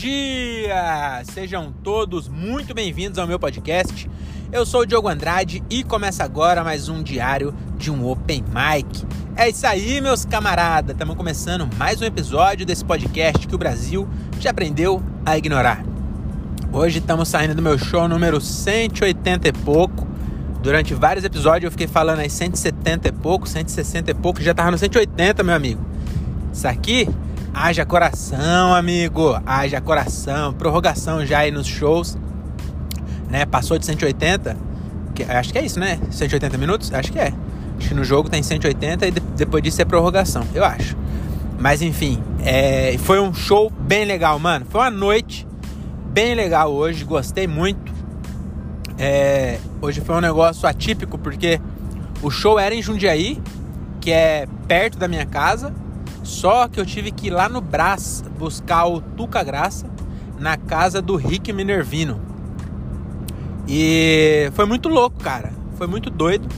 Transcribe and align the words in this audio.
dia! 0.00 1.22
Sejam 1.24 1.74
todos 1.84 2.26
muito 2.26 2.72
bem-vindos 2.72 3.18
ao 3.18 3.26
meu 3.26 3.38
podcast. 3.38 4.10
Eu 4.50 4.64
sou 4.64 4.80
o 4.80 4.86
Diogo 4.86 5.08
Andrade 5.08 5.62
e 5.68 5.84
começa 5.84 6.24
agora 6.24 6.64
mais 6.64 6.88
um 6.88 7.02
diário 7.02 7.54
de 7.76 7.90
um 7.90 8.08
Open 8.08 8.42
Mic. 8.44 9.04
É 9.36 9.50
isso 9.50 9.66
aí, 9.66 10.00
meus 10.00 10.24
camaradas! 10.24 10.92
Estamos 10.92 11.14
começando 11.16 11.68
mais 11.76 12.00
um 12.00 12.06
episódio 12.06 12.64
desse 12.64 12.82
podcast 12.82 13.46
que 13.46 13.54
o 13.54 13.58
Brasil 13.58 14.08
já 14.38 14.48
aprendeu 14.48 15.02
a 15.26 15.36
ignorar. 15.36 15.84
Hoje 16.72 17.00
estamos 17.00 17.28
saindo 17.28 17.54
do 17.54 17.60
meu 17.60 17.76
show 17.76 18.08
número 18.08 18.40
180 18.40 19.48
e 19.48 19.52
pouco. 19.52 20.06
Durante 20.62 20.94
vários 20.94 21.26
episódios 21.26 21.64
eu 21.64 21.70
fiquei 21.72 21.86
falando 21.86 22.20
aí 22.20 22.30
170 22.30 23.08
e 23.08 23.12
pouco, 23.12 23.46
160 23.46 24.12
e 24.12 24.14
pouco, 24.14 24.40
já 24.40 24.54
tava 24.54 24.70
no 24.70 24.78
180, 24.78 25.42
meu 25.42 25.54
amigo. 25.54 25.84
Isso 26.50 26.66
aqui 26.66 27.06
Haja 27.52 27.84
coração, 27.84 28.74
amigo. 28.74 29.40
Haja 29.44 29.80
coração. 29.80 30.52
Prorrogação 30.52 31.24
já 31.26 31.40
aí 31.40 31.50
nos 31.50 31.66
shows. 31.66 32.16
Né? 33.28 33.44
Passou 33.44 33.78
de 33.78 33.84
180. 33.86 34.56
Que, 35.14 35.24
acho 35.24 35.52
que 35.52 35.58
é 35.58 35.64
isso, 35.64 35.80
né? 35.80 35.98
180 36.10 36.56
minutos? 36.56 36.92
Acho 36.92 37.10
que 37.10 37.18
é. 37.18 37.32
Acho 37.78 37.88
que 37.88 37.94
no 37.94 38.04
jogo 38.04 38.28
tem 38.28 38.42
180 38.42 39.06
e 39.06 39.10
depois 39.10 39.62
disso 39.62 39.82
é 39.82 39.84
prorrogação. 39.84 40.46
Eu 40.54 40.64
acho. 40.64 40.96
Mas 41.58 41.82
enfim, 41.82 42.22
é, 42.42 42.96
foi 42.98 43.20
um 43.20 43.34
show 43.34 43.70
bem 43.70 44.04
legal, 44.04 44.38
mano. 44.38 44.66
Foi 44.68 44.80
uma 44.80 44.90
noite 44.90 45.46
bem 46.12 46.34
legal 46.34 46.72
hoje. 46.72 47.04
Gostei 47.04 47.46
muito. 47.46 47.92
É, 48.96 49.58
hoje 49.80 50.00
foi 50.00 50.14
um 50.14 50.20
negócio 50.20 50.68
atípico 50.68 51.18
porque 51.18 51.60
o 52.22 52.30
show 52.30 52.58
era 52.58 52.74
em 52.74 52.82
Jundiaí, 52.82 53.40
que 54.00 54.12
é 54.12 54.46
perto 54.68 54.98
da 54.98 55.08
minha 55.08 55.26
casa. 55.26 55.72
Só 56.30 56.68
que 56.68 56.78
eu 56.78 56.86
tive 56.86 57.10
que 57.10 57.26
ir 57.26 57.30
lá 57.30 57.48
no 57.48 57.60
Brás 57.60 58.22
buscar 58.38 58.86
o 58.86 59.00
Tuca 59.00 59.42
Graça 59.42 59.90
na 60.38 60.56
casa 60.56 61.02
do 61.02 61.16
Rick 61.16 61.52
Minervino. 61.52 62.20
E 63.66 64.48
foi 64.54 64.64
muito 64.64 64.88
louco, 64.88 65.18
cara. 65.18 65.52
Foi 65.76 65.88
muito 65.88 66.08
doido. 66.08 66.48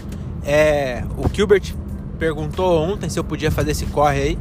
É, 0.44 1.02
o 1.16 1.26
Gilbert 1.34 1.74
perguntou 2.18 2.82
ontem 2.82 3.08
se 3.08 3.18
eu 3.18 3.24
podia 3.24 3.50
fazer 3.50 3.70
esse 3.70 3.86
corre 3.86 4.20
aí. 4.20 4.38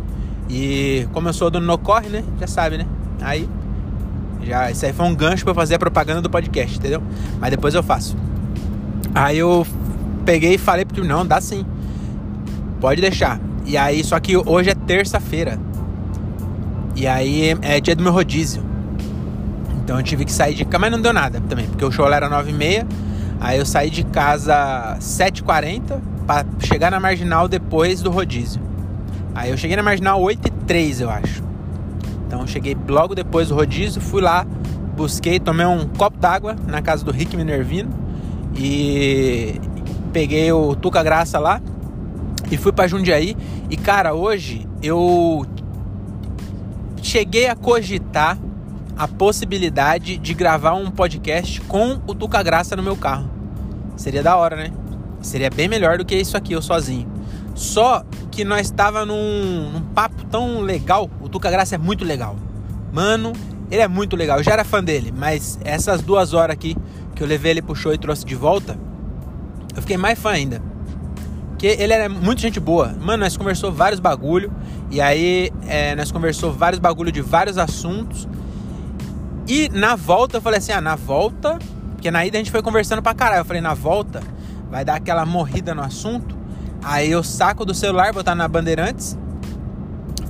E 0.49 1.07
como 1.13 1.29
eu 1.29 1.33
sou 1.33 1.49
do 1.49 1.61
No 1.61 1.77
Corre, 1.77 2.09
né? 2.09 2.25
Já 2.37 2.47
sabe, 2.47 2.77
né? 2.77 2.85
Aí. 3.21 3.49
Já, 4.43 4.69
isso 4.69 4.85
aí 4.85 4.91
foi 4.91 5.05
um 5.05 5.15
gancho 5.15 5.45
para 5.45 5.53
fazer 5.53 5.75
a 5.75 5.79
propaganda 5.79 6.21
do 6.21 6.29
podcast, 6.29 6.77
entendeu? 6.77 7.01
Mas 7.39 7.51
depois 7.51 7.73
eu 7.73 7.81
faço. 7.81 8.17
Aí 9.15 9.37
eu 9.37 9.65
peguei 10.25 10.55
e 10.55 10.57
falei 10.57 10.83
pro 10.83 11.05
não, 11.05 11.25
dá 11.25 11.39
sim. 11.39 11.65
Pode 12.81 12.99
deixar. 12.99 13.39
E 13.71 13.77
aí, 13.77 14.03
só 14.03 14.19
que 14.19 14.35
hoje 14.35 14.69
é 14.69 14.75
terça-feira. 14.75 15.57
E 16.93 17.07
aí 17.07 17.57
é 17.61 17.79
dia 17.79 17.95
do 17.95 18.03
meu 18.03 18.11
rodízio. 18.11 18.61
Então 19.81 19.95
eu 19.95 20.03
tive 20.03 20.25
que 20.25 20.31
sair 20.33 20.55
de 20.55 20.65
casa, 20.65 20.77
mas 20.77 20.91
não 20.91 20.99
deu 20.99 21.13
nada 21.13 21.39
também, 21.47 21.67
porque 21.67 21.85
o 21.85 21.89
show 21.89 22.05
era 22.11 22.29
9h30. 22.29 22.85
Aí 23.39 23.57
eu 23.57 23.65
saí 23.65 23.89
de 23.89 24.03
casa 24.03 24.97
7h40 24.99 26.01
para 26.27 26.45
chegar 26.59 26.91
na 26.91 26.99
marginal 26.99 27.47
depois 27.47 28.01
do 28.01 28.11
rodízio. 28.11 28.61
Aí 29.33 29.49
eu 29.51 29.55
cheguei 29.55 29.77
na 29.77 29.83
marginal 29.83 30.21
8h03, 30.21 30.99
eu 30.99 31.09
acho. 31.09 31.41
Então 32.27 32.41
eu 32.41 32.47
cheguei 32.47 32.75
logo 32.89 33.15
depois 33.15 33.47
do 33.47 33.55
rodízio, 33.55 34.01
fui 34.01 34.21
lá, 34.21 34.45
busquei, 34.97 35.39
tomei 35.39 35.65
um 35.65 35.87
copo 35.87 36.17
d'água 36.17 36.57
na 36.67 36.81
casa 36.81 37.05
do 37.05 37.11
Rick 37.13 37.37
Minervino 37.37 37.89
e 38.53 39.61
peguei 40.11 40.51
o 40.51 40.75
Tuca 40.75 41.01
Graça 41.01 41.39
lá 41.39 41.61
e 42.51 42.57
fui 42.57 42.71
para 42.71 42.87
Jundiaí. 42.87 43.35
E 43.69 43.77
cara, 43.77 44.13
hoje 44.13 44.67
eu 44.83 45.45
cheguei 47.01 47.47
a 47.47 47.55
cogitar 47.55 48.37
a 48.97 49.07
possibilidade 49.07 50.17
de 50.17 50.33
gravar 50.33 50.73
um 50.73 50.91
podcast 50.91 51.61
com 51.61 51.99
o 52.05 52.13
Tuca 52.13 52.43
Graça 52.43 52.75
no 52.75 52.83
meu 52.83 52.95
carro. 52.95 53.31
Seria 53.95 54.21
da 54.21 54.35
hora, 54.35 54.55
né? 54.55 54.71
Seria 55.21 55.49
bem 55.49 55.67
melhor 55.67 55.97
do 55.97 56.05
que 56.05 56.15
isso 56.15 56.35
aqui, 56.35 56.53
eu 56.53 56.61
sozinho. 56.61 57.09
Só 57.55 58.03
que 58.29 58.43
nós 58.43 58.67
estava 58.67 59.05
num, 59.05 59.71
num 59.71 59.81
papo 59.81 60.25
tão 60.25 60.59
legal. 60.59 61.09
O 61.21 61.29
Tuca 61.29 61.49
Graça 61.49 61.75
é 61.75 61.77
muito 61.77 62.03
legal. 62.03 62.35
Mano, 62.91 63.33
ele 63.69 63.81
é 63.81 63.87
muito 63.87 64.15
legal. 64.15 64.39
Eu 64.39 64.43
já 64.43 64.51
era 64.51 64.63
fã 64.63 64.83
dele, 64.83 65.13
mas 65.15 65.57
essas 65.63 66.01
duas 66.01 66.33
horas 66.33 66.53
aqui 66.53 66.75
que 67.15 67.23
eu 67.23 67.27
levei 67.27 67.51
ele 67.51 67.61
pro 67.61 67.75
show 67.75 67.93
e 67.93 67.97
trouxe 67.97 68.25
de 68.25 68.35
volta, 68.35 68.77
eu 69.75 69.81
fiquei 69.81 69.97
mais 69.97 70.19
fã 70.19 70.31
ainda. 70.31 70.70
Porque 71.61 71.79
ele 71.79 71.93
era 71.93 72.09
muito 72.09 72.41
gente 72.41 72.59
boa. 72.59 72.91
Mano, 72.99 73.23
nós 73.23 73.37
conversou 73.37 73.71
vários 73.71 73.99
bagulho. 73.99 74.51
E 74.89 74.99
aí, 74.99 75.51
é, 75.67 75.95
nós 75.95 76.11
conversou 76.11 76.51
vários 76.51 76.79
bagulho 76.79 77.11
de 77.11 77.21
vários 77.21 77.59
assuntos. 77.59 78.27
E 79.47 79.69
na 79.69 79.95
volta, 79.95 80.37
eu 80.37 80.41
falei 80.41 80.57
assim: 80.57 80.71
ah, 80.71 80.81
na 80.81 80.95
volta. 80.95 81.59
Porque 81.91 82.09
na 82.09 82.25
ida 82.25 82.35
a 82.35 82.39
gente 82.39 82.49
foi 82.49 82.63
conversando 82.63 83.03
pra 83.03 83.13
caralho. 83.13 83.41
Eu 83.41 83.45
falei: 83.45 83.61
na 83.61 83.75
volta, 83.75 84.23
vai 84.71 84.83
dar 84.83 84.95
aquela 84.95 85.23
morrida 85.23 85.75
no 85.75 85.83
assunto. 85.83 86.35
Aí 86.83 87.11
eu 87.11 87.21
saco 87.21 87.63
do 87.63 87.75
celular, 87.75 88.11
botar 88.11 88.33
na 88.33 88.47
Bandeirantes. 88.47 89.15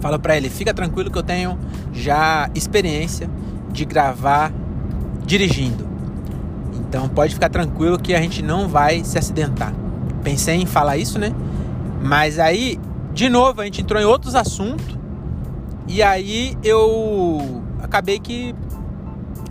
Falo 0.02 0.20
pra 0.20 0.36
ele: 0.36 0.50
fica 0.50 0.74
tranquilo 0.74 1.10
que 1.10 1.18
eu 1.18 1.24
tenho 1.24 1.58
já 1.94 2.50
experiência 2.54 3.30
de 3.72 3.86
gravar 3.86 4.52
dirigindo. 5.26 5.88
Então 6.74 7.08
pode 7.08 7.34
ficar 7.34 7.48
tranquilo 7.48 7.98
que 7.98 8.14
a 8.14 8.20
gente 8.20 8.42
não 8.42 8.68
vai 8.68 9.02
se 9.06 9.18
acidentar 9.18 9.74
pensei 10.22 10.56
em 10.56 10.66
falar 10.66 10.98
isso, 10.98 11.20
né? 11.20 11.32
Mas 12.02 12.40
aí, 12.40 12.80
de 13.14 13.30
novo, 13.30 13.62
a 13.62 13.66
gente 13.66 13.82
entrou 13.82 14.02
em 14.02 14.06
outros 14.06 14.36
assuntos. 14.36 14.98
E 15.88 16.02
aí 16.02 16.58
eu 16.64 17.62
acabei 17.82 18.20
que 18.20 18.56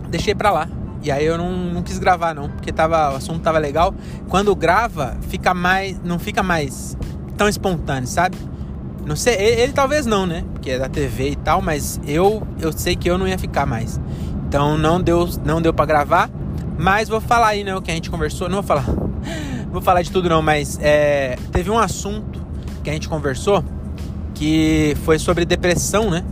deixei 0.09 0.33
pra 0.33 0.51
lá. 0.51 0.67
E 1.03 1.09
aí 1.09 1.25
eu 1.25 1.37
não, 1.37 1.51
não 1.51 1.81
quis 1.81 1.97
gravar 1.97 2.35
não, 2.35 2.49
porque 2.49 2.71
tava, 2.71 3.13
o 3.13 3.15
assunto 3.15 3.41
tava 3.41 3.57
legal. 3.57 3.93
Quando 4.27 4.55
grava, 4.55 5.17
fica 5.29 5.53
mais. 5.53 5.99
não 6.03 6.19
fica 6.19 6.43
mais 6.43 6.97
tão 7.37 7.47
espontâneo, 7.47 8.07
sabe? 8.07 8.37
Não 9.05 9.15
sei, 9.15 9.33
ele, 9.35 9.61
ele, 9.61 9.73
talvez 9.73 10.05
não, 10.05 10.27
né? 10.27 10.43
Porque 10.53 10.71
é 10.71 10.79
da 10.79 10.87
TV 10.87 11.31
e 11.31 11.35
tal, 11.35 11.61
mas 11.61 11.99
eu 12.05 12.45
eu 12.59 12.71
sei 12.71 12.95
que 12.95 13.09
eu 13.09 13.17
não 13.17 13.27
ia 13.27 13.37
ficar 13.37 13.65
mais. 13.65 13.99
Então 14.47 14.77
não 14.77 15.01
deu 15.01 15.27
não 15.43 15.59
deu 15.59 15.73
para 15.73 15.85
gravar, 15.85 16.29
mas 16.77 17.09
vou 17.09 17.19
falar 17.19 17.47
aí, 17.47 17.63
né, 17.63 17.75
o 17.75 17.81
que 17.81 17.89
a 17.89 17.95
gente 17.95 18.11
conversou, 18.11 18.47
não 18.47 18.57
vou 18.57 18.63
falar 18.63 19.00
vou 19.71 19.81
falar 19.81 20.01
de 20.01 20.11
tudo 20.11 20.29
não, 20.29 20.41
mas 20.41 20.77
é, 20.81 21.37
teve 21.51 21.69
um 21.69 21.77
assunto 21.77 22.41
que 22.83 22.89
a 22.89 22.93
gente 22.93 23.07
conversou 23.07 23.63
que 24.33 24.95
foi 25.05 25.19
sobre 25.19 25.45
depressão, 25.45 26.09
né? 26.09 26.23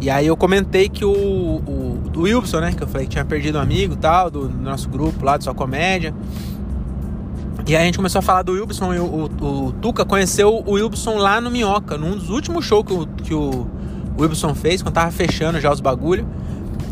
E 0.00 0.10
aí 0.10 0.26
eu 0.26 0.36
comentei 0.36 0.88
que 0.88 1.04
o, 1.04 1.10
o, 1.10 2.20
Wilson, 2.20 2.60
né? 2.60 2.72
Que 2.72 2.82
eu 2.82 2.88
falei 2.88 3.06
que 3.06 3.12
tinha 3.12 3.24
perdido 3.24 3.58
um 3.58 3.60
amigo 3.60 3.96
tal, 3.96 4.30
do, 4.30 4.48
do 4.48 4.62
nosso 4.62 4.88
grupo 4.88 5.24
lá, 5.24 5.36
de 5.36 5.44
sua 5.44 5.54
comédia. 5.54 6.14
E 7.66 7.74
aí 7.74 7.82
a 7.82 7.84
gente 7.86 7.96
começou 7.96 8.20
a 8.20 8.22
falar 8.22 8.42
do 8.42 8.52
Wilson 8.52 8.94
e 8.94 9.00
o, 9.00 9.04
o, 9.04 9.66
o, 9.66 9.72
Tuca 9.72 10.04
conheceu 10.04 10.62
o 10.64 10.72
Wilson 10.72 11.16
lá 11.16 11.40
no 11.40 11.50
Minhoca, 11.50 11.98
num 11.98 12.12
dos 12.12 12.30
últimos 12.30 12.64
shows 12.64 12.84
que 12.86 12.92
o, 12.92 13.06
que 13.06 13.34
o 13.34 13.66
Wilson 14.18 14.54
fez, 14.54 14.82
quando 14.82 14.94
tava 14.94 15.10
fechando 15.10 15.60
já 15.60 15.72
os 15.72 15.80
bagulho. 15.80 16.26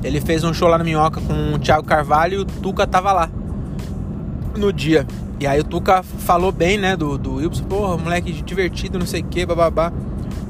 Ele 0.03 0.21
fez 0.21 0.42
um 0.42 0.53
show 0.53 0.69
lá 0.69 0.76
no 0.76 0.84
Minhoca 0.84 1.21
com 1.21 1.54
o 1.54 1.59
Thiago 1.59 1.86
Carvalho 1.86 2.34
e 2.34 2.42
o 2.42 2.44
Tuca 2.44 2.86
tava 2.86 3.12
lá 3.12 3.31
no 4.56 4.72
dia. 4.72 5.06
E 5.41 5.47
aí 5.47 5.61
o 5.61 5.65
Tuca 5.65 6.03
falou 6.03 6.53
bem, 6.53 6.78
né, 6.78 6.97
do, 6.97 7.19
do 7.19 7.37
Wilson, 7.37 7.65
porra, 7.65 7.97
moleque 7.97 8.33
divertido, 8.33 8.99
não 8.99 9.06
sei 9.06 9.21
o 9.21 9.25
que, 9.25 9.45
bababá. 9.45 9.93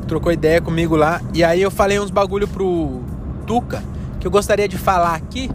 Trocou 0.06 0.30
ideia 0.30 0.60
comigo 0.60 0.94
lá. 0.94 1.20
E 1.32 1.42
aí 1.42 1.62
eu 1.62 1.70
falei 1.70 1.98
uns 1.98 2.10
bagulho 2.10 2.46
pro 2.46 3.00
Tuca 3.46 3.82
que 4.24 4.26
eu 4.26 4.30
gostaria 4.30 4.66
de 4.66 4.78
falar 4.78 5.14
aqui 5.14 5.50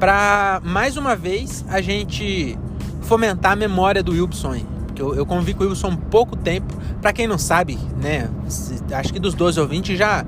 pra 0.00 0.60
mais 0.64 0.96
uma 0.96 1.14
vez 1.14 1.64
a 1.68 1.80
gente 1.80 2.58
fomentar 3.02 3.52
a 3.52 3.56
memória 3.56 4.02
do 4.02 4.10
Wilson. 4.10 4.62
Porque 4.86 5.00
eu, 5.00 5.14
eu 5.14 5.24
convivi 5.24 5.54
com 5.54 5.62
o 5.62 5.68
Wilson 5.68 5.94
pouco 5.94 6.36
tempo. 6.36 6.74
Pra 7.00 7.12
quem 7.12 7.28
não 7.28 7.38
sabe, 7.38 7.78
né, 8.02 8.28
acho 8.92 9.12
que 9.12 9.20
dos 9.20 9.34
12 9.34 9.60
ouvintes 9.60 9.96
já, 9.96 10.24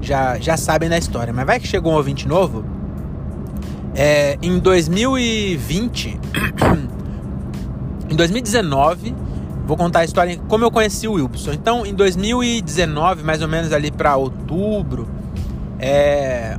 já, 0.00 0.38
já 0.38 0.56
sabem 0.56 0.88
da 0.88 0.96
história. 0.96 1.32
Mas 1.32 1.44
vai 1.44 1.58
que 1.58 1.66
chegou 1.66 1.92
um 1.92 1.96
ouvinte 1.96 2.28
novo. 2.28 2.64
É, 3.96 4.38
em 4.40 4.58
2020. 4.58 6.20
Em 8.08 8.16
2019, 8.16 9.14
vou 9.66 9.76
contar 9.76 10.00
a 10.00 10.04
história 10.04 10.38
como 10.48 10.64
eu 10.64 10.70
conheci 10.70 11.06
o 11.06 11.12
Wilson. 11.12 11.52
Então, 11.52 11.84
em 11.84 11.94
2019, 11.94 13.22
mais 13.22 13.42
ou 13.42 13.48
menos 13.48 13.72
ali 13.72 13.90
para 13.90 14.16
outubro, 14.16 15.08
é, 15.78 16.58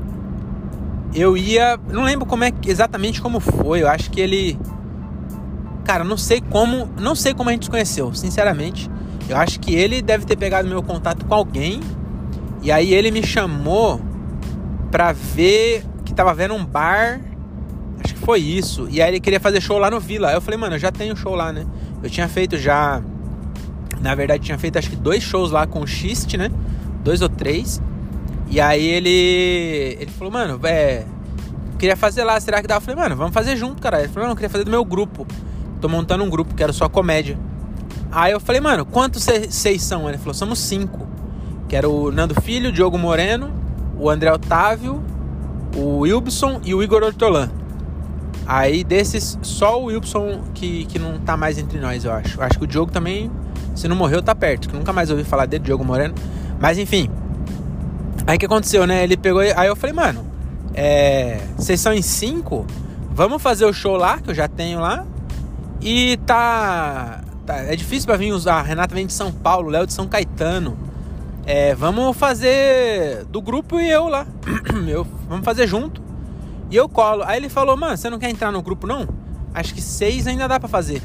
eu 1.14 1.36
ia, 1.36 1.80
não 1.92 2.04
lembro 2.04 2.26
como 2.26 2.44
é 2.44 2.52
exatamente 2.66 3.22
como 3.22 3.40
foi. 3.40 3.82
Eu 3.82 3.90
acho 3.90 4.12
que 4.12 4.22
ele, 4.22 4.60
cara, 5.84 6.04
não 6.04 6.18
sei 6.18 6.40
como, 6.40 6.90
não 7.00 7.16
sei 7.16 7.34
como 7.34 7.50
a 7.50 7.54
gente 7.54 7.66
se 7.66 7.72
conheceu, 7.72 8.14
sinceramente. 8.14 8.90
Eu 9.28 9.38
acho 9.38 9.60
que 9.60 9.76
ele 9.76 10.02
deve 10.02 10.26
ter 10.26 10.36
pegado 10.36 10.68
meu 10.68 10.82
contato 10.82 11.26
com 11.26 11.34
alguém 11.34 11.82
e 12.62 12.72
aí 12.72 12.94
ele 12.94 13.10
me 13.10 13.26
chamou 13.26 14.02
pra 14.92 15.12
ver 15.12 15.84
que 16.04 16.14
tava 16.14 16.34
vendo 16.34 16.54
um 16.54 16.66
bar 16.66 17.22
Acho 18.04 18.14
que 18.14 18.20
foi 18.20 18.40
isso. 18.40 18.88
E 18.90 19.02
aí 19.02 19.10
ele 19.10 19.20
queria 19.20 19.40
fazer 19.40 19.62
show 19.62 19.78
lá 19.78 19.92
no 19.92 20.00
Vila. 20.00 20.30
Aí 20.30 20.36
eu 20.36 20.42
falei, 20.42 20.58
mano, 20.58 20.76
eu 20.76 20.80
já 20.80 20.92
tenho 20.92 21.16
show 21.16 21.36
lá, 21.36 21.52
né? 21.52 21.66
Eu 22.02 22.10
tinha 22.10 22.28
feito 22.28 22.58
já. 22.58 23.02
Na 24.02 24.16
verdade, 24.16 24.44
tinha 24.44 24.58
feito 24.58 24.78
acho 24.80 24.90
que 24.90 24.96
dois 24.96 25.22
shows 25.22 25.52
lá 25.52 25.68
com 25.68 25.82
o 25.82 25.88
Xiste, 25.88 26.38
né? 26.38 26.50
Dois 27.04 27.22
ou 27.22 27.30
três. 27.30 27.82
E 28.50 28.60
aí 28.60 28.86
ele. 28.86 29.98
Ele 30.00 30.12
falou, 30.12 30.32
mano, 30.32 30.60
é. 30.64 31.06
queria 31.78 31.98
fazer 31.98 32.24
lá, 32.24 32.40
será 32.40 32.62
que 32.62 32.68
dá? 32.68 32.76
Eu 32.76 32.82
falei, 32.82 33.02
mano, 33.02 33.16
vamos 33.16 33.34
fazer 33.34 33.58
junto, 33.58 33.82
cara. 33.82 34.00
Ele 34.00 34.08
falou, 34.08 34.24
não, 34.24 34.32
eu 34.32 34.36
queria 34.36 34.50
fazer 34.50 34.64
do 34.64 34.72
meu 34.72 34.86
grupo. 34.86 35.28
Tô 35.82 35.88
montando 35.88 36.24
um 36.24 36.30
grupo, 36.30 36.56
quero 36.56 36.74
só 36.74 36.88
comédia. 36.90 37.38
Aí 38.12 38.32
eu 38.32 38.40
falei, 38.40 38.60
mano, 38.60 38.86
quantos 38.86 39.24
vocês 39.24 39.84
são? 39.84 40.08
Ele 40.08 40.18
falou, 40.18 40.34
somos 40.34 40.60
cinco. 40.60 41.08
Que 41.68 41.76
era 41.76 41.88
o 41.88 42.12
Nando 42.12 42.40
Filho, 42.42 42.70
o 42.70 42.72
Diogo 42.72 42.98
Moreno, 42.98 43.52
o 43.98 44.10
André 44.10 44.32
Otávio, 44.32 45.04
o 45.76 46.00
Wilson 46.00 46.60
e 46.66 46.74
o 46.74 46.82
Igor 46.82 47.04
Ortolan. 47.04 47.52
Aí 48.50 48.84
desses, 48.84 49.38
só 49.44 49.80
o 49.80 49.86
Wilson 49.86 50.42
que, 50.56 50.86
que 50.86 50.98
não 50.98 51.20
tá 51.20 51.38
mais 51.38 51.60
entre 51.60 51.80
nós, 51.80 52.04
eu 52.04 52.12
acho. 52.12 52.42
Acho 52.42 52.58
que 52.58 52.64
o 52.64 52.68
Diogo 52.68 52.92
também, 52.92 53.30
se 53.76 53.88
não 53.88 53.96
morreu, 53.96 54.24
tá 54.24 54.34
perto. 54.34 54.68
Que 54.68 54.76
nunca 54.76 54.92
mais 54.92 55.12
ouvi 55.12 55.24
falar 55.24 55.46
dele, 55.46 55.64
Diogo 55.66 55.86
Moreno. 55.86 56.16
Mas 56.60 56.80
enfim. 56.80 57.12
Aí 58.26 58.38
o 58.38 58.40
que 58.40 58.48
aconteceu, 58.48 58.88
né? 58.88 59.04
Ele 59.04 59.16
pegou. 59.16 59.40
Aí 59.40 59.68
eu 59.68 59.76
falei, 59.76 59.96
mano, 59.96 60.26
é, 60.74 61.40
vocês 61.56 61.80
são 61.80 61.94
em 61.94 62.02
cinco? 62.02 62.66
Vamos 63.12 63.40
fazer 63.40 63.66
o 63.66 63.72
show 63.72 63.96
lá, 63.96 64.18
que 64.18 64.32
eu 64.32 64.34
já 64.34 64.48
tenho 64.48 64.80
lá. 64.80 65.06
E 65.80 66.18
tá. 66.26 67.22
tá 67.46 67.56
é 67.58 67.76
difícil 67.76 68.08
pra 68.08 68.18
vir 68.18 68.32
usar. 68.32 68.56
A 68.56 68.64
Renata 68.64 68.96
vem 68.96 69.06
de 69.06 69.14
São 69.14 69.32
Paulo, 69.32 69.70
Léo 69.70 69.86
de 69.86 69.94
São 69.94 70.08
Caetano. 70.08 70.76
É, 71.46 71.76
vamos 71.76 72.18
fazer 72.18 73.26
do 73.26 73.44
grupo 73.44 73.80
e 73.80 73.92
eu 73.92 74.08
lá. 74.08 74.26
eu, 74.90 75.06
vamos 75.28 75.46
fazer 75.46 75.68
junto. 75.68 76.09
E 76.70 76.76
eu 76.76 76.88
colo. 76.88 77.24
Aí 77.26 77.38
ele 77.38 77.50
falou, 77.50 77.76
mano, 77.76 77.98
você 77.98 78.10
não 78.10 78.20
quer 78.20 78.30
entrar 78.30 78.52
no 78.52 78.62
grupo 78.62 78.86
não? 78.86 79.08
Acho 79.54 79.74
que 79.74 79.82
seis 79.82 80.28
ainda 80.28 80.48
dá 80.48 80.60
para 80.60 80.70
fazer. 80.70 81.02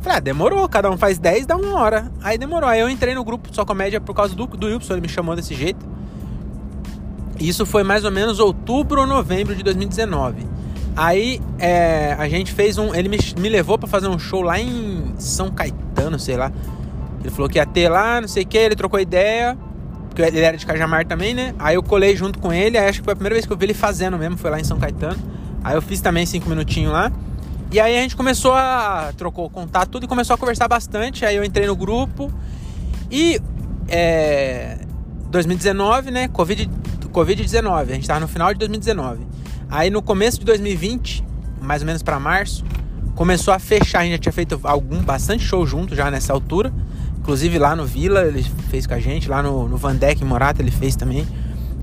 Falei, 0.00 0.18
ah, 0.18 0.20
demorou, 0.20 0.68
cada 0.68 0.90
um 0.90 0.96
faz 0.96 1.18
dez, 1.18 1.46
dá 1.46 1.56
uma 1.56 1.80
hora. 1.80 2.10
Aí 2.22 2.38
demorou. 2.38 2.68
Aí 2.68 2.80
eu 2.80 2.88
entrei 2.88 3.14
no 3.14 3.24
grupo 3.24 3.48
Só 3.52 3.64
Comédia 3.64 4.00
por 4.00 4.14
causa 4.14 4.34
do, 4.34 4.46
do 4.46 4.66
Wilson, 4.66 4.94
ele 4.94 5.00
me 5.00 5.08
chamou 5.08 5.34
desse 5.34 5.54
jeito. 5.54 5.84
Isso 7.40 7.66
foi 7.66 7.82
mais 7.82 8.04
ou 8.04 8.10
menos 8.10 8.38
outubro 8.38 9.00
ou 9.00 9.06
novembro 9.06 9.54
de 9.54 9.62
2019. 9.62 10.46
Aí 10.96 11.40
é, 11.58 12.14
a 12.18 12.28
gente 12.28 12.52
fez 12.52 12.78
um. 12.78 12.94
Ele 12.94 13.08
me, 13.08 13.18
me 13.38 13.48
levou 13.48 13.78
para 13.78 13.88
fazer 13.88 14.08
um 14.08 14.18
show 14.18 14.40
lá 14.40 14.58
em 14.58 15.12
São 15.18 15.50
Caetano, 15.50 16.18
sei 16.18 16.36
lá. 16.36 16.50
Ele 17.20 17.30
falou 17.30 17.48
que 17.48 17.58
ia 17.58 17.66
ter 17.66 17.88
lá, 17.88 18.20
não 18.20 18.28
sei 18.28 18.44
o 18.44 18.46
que, 18.46 18.56
ele 18.56 18.76
trocou 18.76 18.98
ideia. 18.98 19.58
Porque 20.16 20.34
ele 20.34 20.40
era 20.40 20.56
de 20.56 20.64
Cajamar 20.64 21.04
também, 21.04 21.34
né? 21.34 21.54
Aí 21.58 21.74
eu 21.74 21.82
colei 21.82 22.16
junto 22.16 22.38
com 22.38 22.50
ele, 22.50 22.78
aí 22.78 22.88
acho 22.88 23.00
que 23.00 23.04
foi 23.04 23.12
a 23.12 23.16
primeira 23.16 23.34
vez 23.34 23.44
que 23.44 23.52
eu 23.52 23.56
vi 23.56 23.66
ele 23.66 23.74
fazendo 23.74 24.16
mesmo, 24.16 24.38
foi 24.38 24.50
lá 24.50 24.58
em 24.58 24.64
São 24.64 24.78
Caetano. 24.78 25.18
Aí 25.62 25.74
eu 25.76 25.82
fiz 25.82 26.00
também 26.00 26.24
cinco 26.24 26.48
minutinhos 26.48 26.90
lá. 26.90 27.12
E 27.70 27.78
aí 27.78 27.98
a 27.98 28.00
gente 28.00 28.16
começou 28.16 28.54
a. 28.54 29.12
trocou 29.14 29.50
contato 29.50 29.90
tudo 29.90 30.04
e 30.04 30.08
começou 30.08 30.32
a 30.32 30.38
conversar 30.38 30.68
bastante. 30.68 31.26
Aí 31.26 31.36
eu 31.36 31.44
entrei 31.44 31.66
no 31.66 31.76
grupo. 31.76 32.32
E. 33.10 33.38
É, 33.88 34.78
2019, 35.28 36.10
né? 36.10 36.28
Covid 36.28 36.70
Covid-19, 37.12 37.80
a 37.82 37.84
gente 37.84 38.00
estava 38.00 38.20
no 38.20 38.28
final 38.28 38.54
de 38.54 38.58
2019. 38.60 39.26
Aí 39.68 39.90
no 39.90 40.00
começo 40.00 40.38
de 40.38 40.46
2020, 40.46 41.22
mais 41.60 41.82
ou 41.82 41.86
menos 41.86 42.02
para 42.02 42.18
março, 42.18 42.64
começou 43.14 43.52
a 43.52 43.58
fechar. 43.58 43.98
A 43.98 44.02
gente 44.04 44.12
já 44.12 44.18
tinha 44.18 44.32
feito 44.32 44.58
algum 44.62 45.02
bastante 45.02 45.44
show 45.44 45.66
junto 45.66 45.94
já 45.94 46.10
nessa 46.10 46.32
altura. 46.32 46.72
Inclusive 47.26 47.58
lá 47.58 47.74
no 47.74 47.84
Vila, 47.84 48.24
ele 48.24 48.40
fez 48.70 48.86
com 48.86 48.94
a 48.94 49.00
gente, 49.00 49.28
lá 49.28 49.42
no, 49.42 49.68
no 49.68 49.76
Vandeck 49.76 50.22
em 50.22 50.24
Morata 50.24 50.62
ele 50.62 50.70
fez 50.70 50.94
também. 50.94 51.26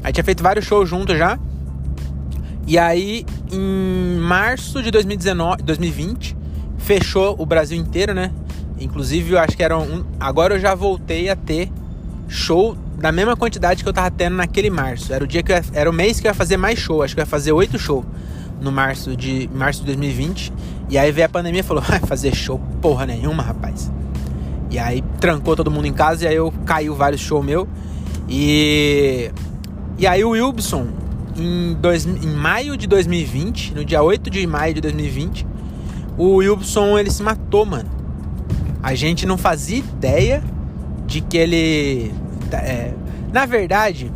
Aí 0.01 0.13
tinha 0.13 0.23
feito 0.23 0.41
vários 0.41 0.63
shows 0.63 0.87
juntos 0.87 1.17
já. 1.17 1.37
E 2.65 2.79
aí, 2.79 3.25
em 3.51 4.17
março 4.21 4.81
de 4.81 4.89
2019, 4.89 5.63
2020, 5.63 6.37
fechou 6.77 7.35
o 7.37 7.45
Brasil 7.45 7.77
inteiro, 7.77 8.13
né? 8.13 8.31
Inclusive, 8.79 9.33
eu 9.33 9.39
acho 9.39 9.57
que 9.57 9.61
era 9.61 9.77
um. 9.77 10.05
Agora 10.17 10.55
eu 10.55 10.61
já 10.61 10.73
voltei 10.73 11.29
a 11.29 11.35
ter 11.35 11.69
show 12.29 12.77
da 12.97 13.11
mesma 13.11 13.35
quantidade 13.35 13.83
que 13.83 13.89
eu 13.89 13.91
tava 13.91 14.09
tendo 14.11 14.37
naquele 14.37 14.69
março. 14.69 15.11
Era 15.11 15.25
o 15.25 15.27
dia 15.27 15.43
que 15.43 15.51
ia, 15.51 15.61
era 15.73 15.89
o 15.89 15.93
mês 15.93 16.21
que 16.21 16.27
eu 16.27 16.29
ia 16.29 16.33
fazer 16.33 16.55
mais 16.55 16.79
show. 16.79 17.03
Acho 17.03 17.15
que 17.15 17.19
eu 17.19 17.23
ia 17.23 17.29
fazer 17.29 17.51
oito 17.51 17.77
shows 17.77 18.05
no 18.61 18.71
março 18.71 19.13
de 19.13 19.49
março 19.53 19.81
de 19.81 19.87
2020. 19.87 20.53
E 20.89 20.97
aí 20.97 21.11
veio 21.11 21.25
a 21.25 21.29
pandemia 21.29 21.59
e 21.59 21.63
falou: 21.63 21.83
vai 21.85 21.99
fazer 21.99 22.33
show 22.33 22.57
porra 22.81 23.05
nenhuma, 23.05 23.43
rapaz. 23.43 23.91
E 24.71 24.79
aí 24.79 25.02
trancou 25.23 25.55
todo 25.55 25.71
mundo 25.71 25.87
em 25.87 25.93
casa 25.93 26.25
e 26.25 26.27
aí 26.27 26.35
eu 26.35 26.53
caiu 26.65 26.93
vários 26.93 27.21
shows 27.21 27.45
meu. 27.45 27.65
E 28.27 29.31
e 29.97 30.05
aí 30.05 30.21
o 30.21 30.31
Wilson 30.31 30.87
em, 31.37 31.73
dois, 31.75 32.05
em 32.05 32.27
maio 32.27 32.75
de 32.75 32.87
2020, 32.87 33.73
no 33.73 33.85
dia 33.85 34.03
8 34.03 34.29
de 34.29 34.45
maio 34.45 34.73
de 34.73 34.81
2020, 34.81 35.47
o 36.17 36.35
Wilson 36.35 36.99
ele 36.99 37.09
se 37.09 37.23
matou, 37.23 37.65
mano. 37.65 37.89
A 38.81 38.93
gente 38.95 39.25
não 39.25 39.37
fazia 39.37 39.77
ideia 39.77 40.43
de 41.07 41.21
que 41.21 41.37
ele 41.37 42.13
é, 42.51 42.91
na 43.31 43.45
verdade, 43.45 44.11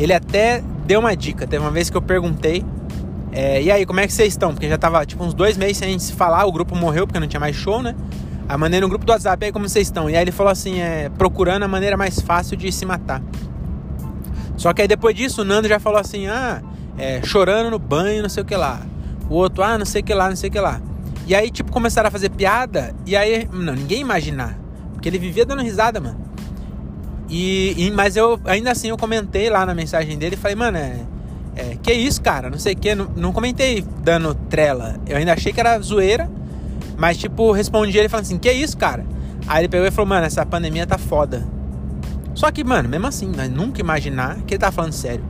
ele 0.00 0.12
até 0.12 0.64
deu 0.84 0.98
uma 0.98 1.16
dica. 1.16 1.46
Teve 1.46 1.62
uma 1.62 1.70
vez 1.70 1.88
que 1.88 1.96
eu 1.96 2.02
perguntei. 2.02 2.64
É, 3.30 3.62
e 3.62 3.70
aí, 3.70 3.86
como 3.86 4.00
é 4.00 4.06
que 4.08 4.12
vocês 4.12 4.32
estão? 4.32 4.52
Porque 4.52 4.68
já 4.68 4.76
tava 4.76 5.06
tipo 5.06 5.22
uns 5.22 5.32
dois 5.32 5.56
meses 5.56 5.76
sem 5.76 5.96
se 6.00 6.12
falar, 6.12 6.44
o 6.44 6.50
grupo 6.50 6.74
morreu 6.74 7.06
porque 7.06 7.20
não 7.20 7.28
tinha 7.28 7.38
mais 7.38 7.54
show, 7.54 7.80
né? 7.80 7.94
Aí 8.50 8.56
mandei 8.56 8.80
no 8.80 8.88
grupo 8.88 9.06
do 9.06 9.12
WhatsApp, 9.12 9.44
aí 9.44 9.52
como 9.52 9.68
vocês 9.68 9.86
estão? 9.86 10.10
E 10.10 10.16
aí 10.16 10.24
ele 10.24 10.32
falou 10.32 10.50
assim, 10.50 10.80
é, 10.80 11.08
procurando 11.10 11.62
a 11.62 11.68
maneira 11.68 11.96
mais 11.96 12.18
fácil 12.18 12.56
de 12.56 12.72
se 12.72 12.84
matar. 12.84 13.22
Só 14.56 14.72
que 14.72 14.82
aí 14.82 14.88
depois 14.88 15.14
disso, 15.14 15.42
o 15.42 15.44
Nando 15.44 15.68
já 15.68 15.78
falou 15.78 16.00
assim, 16.00 16.26
ah, 16.26 16.60
é, 16.98 17.22
chorando 17.22 17.70
no 17.70 17.78
banho, 17.78 18.22
não 18.22 18.28
sei 18.28 18.42
o 18.42 18.46
que 18.46 18.56
lá. 18.56 18.80
O 19.28 19.34
outro, 19.34 19.62
ah, 19.62 19.78
não 19.78 19.86
sei 19.86 20.00
o 20.00 20.04
que 20.04 20.12
lá, 20.12 20.28
não 20.28 20.34
sei 20.34 20.50
o 20.50 20.52
que 20.52 20.58
lá. 20.58 20.82
E 21.28 21.34
aí, 21.34 21.48
tipo, 21.48 21.70
começaram 21.70 22.08
a 22.08 22.10
fazer 22.10 22.28
piada, 22.30 22.92
e 23.06 23.14
aí, 23.14 23.48
não, 23.52 23.72
ninguém 23.72 24.00
imaginar. 24.00 24.58
Porque 24.94 25.08
ele 25.08 25.18
vivia 25.20 25.46
dando 25.46 25.62
risada, 25.62 26.00
mano. 26.00 26.18
E, 27.28 27.86
e, 27.86 27.90
mas 27.92 28.16
eu 28.16 28.40
ainda 28.44 28.72
assim 28.72 28.88
eu 28.88 28.96
comentei 28.96 29.48
lá 29.48 29.64
na 29.64 29.76
mensagem 29.76 30.18
dele 30.18 30.34
e 30.34 30.38
falei, 30.38 30.56
mano, 30.56 30.76
é, 30.76 30.98
é, 31.54 31.78
que 31.80 31.92
isso, 31.92 32.20
cara? 32.20 32.50
Não 32.50 32.58
sei 32.58 32.72
o 32.72 32.76
que. 32.76 32.96
Não, 32.96 33.04
não 33.14 33.32
comentei 33.32 33.86
dando 34.02 34.34
trela. 34.34 34.96
Eu 35.06 35.18
ainda 35.18 35.34
achei 35.34 35.52
que 35.52 35.60
era 35.60 35.78
zoeira. 35.78 36.28
Mas, 37.00 37.16
tipo, 37.16 37.50
respondi 37.52 37.96
ele 37.96 38.08
falando 38.08 38.26
assim, 38.26 38.38
que 38.38 38.52
isso, 38.52 38.76
cara? 38.76 39.06
Aí 39.48 39.62
ele 39.62 39.68
pegou 39.68 39.86
e 39.86 39.90
falou, 39.90 40.08
mano, 40.08 40.26
essa 40.26 40.44
pandemia 40.44 40.86
tá 40.86 40.98
foda. 40.98 41.48
Só 42.34 42.50
que, 42.50 42.62
mano, 42.62 42.88
mesmo 42.88 43.06
assim, 43.06 43.32
nós 43.34 43.48
nunca 43.48 43.80
imaginar 43.80 44.36
que 44.42 44.54
ele 44.54 44.60
tá 44.60 44.70
falando 44.70 44.92
sério. 44.92 45.24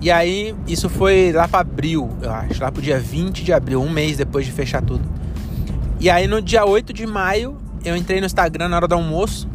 E 0.00 0.10
aí, 0.10 0.54
isso 0.66 0.88
foi 0.88 1.30
lá 1.30 1.46
pra 1.46 1.60
abril, 1.60 2.08
eu 2.22 2.32
acho. 2.32 2.62
Lá 2.62 2.72
pro 2.72 2.80
dia 2.80 2.98
20 2.98 3.44
de 3.44 3.52
abril, 3.52 3.82
um 3.82 3.90
mês 3.90 4.16
depois 4.16 4.46
de 4.46 4.52
fechar 4.52 4.80
tudo. 4.80 5.06
E 6.00 6.08
aí, 6.08 6.26
no 6.26 6.40
dia 6.40 6.64
8 6.64 6.90
de 6.92 7.06
maio, 7.06 7.58
eu 7.84 7.94
entrei 7.94 8.18
no 8.18 8.26
Instagram 8.26 8.68
na 8.68 8.76
hora 8.76 8.88
do 8.88 8.94
almoço 8.94 9.46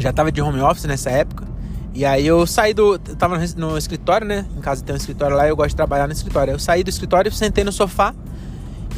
já 0.00 0.12
tava 0.12 0.32
de 0.32 0.40
home 0.40 0.60
office 0.60 0.84
nessa 0.84 1.10
época. 1.10 1.44
E 1.92 2.04
aí 2.04 2.26
eu 2.26 2.46
saí 2.46 2.72
do. 2.72 2.94
Eu 2.94 3.16
tava 3.16 3.36
no, 3.38 3.44
no, 3.56 3.78
escritório, 3.78 4.26
né? 4.26 4.46
Em 4.56 4.60
casa 4.60 4.82
tem 4.82 4.94
um 4.94 4.96
escritório 4.96 5.36
lá, 5.36 5.46
eu 5.48 5.56
gosto 5.56 5.70
de 5.70 5.76
trabalhar 5.76 6.06
no 6.06 6.12
escritório. 6.12 6.52
Eu 6.52 6.58
saí 6.58 6.82
do 6.82 6.90
escritório, 6.90 7.30
sentei 7.32 7.64
no 7.64 7.72
sofá 7.72 8.14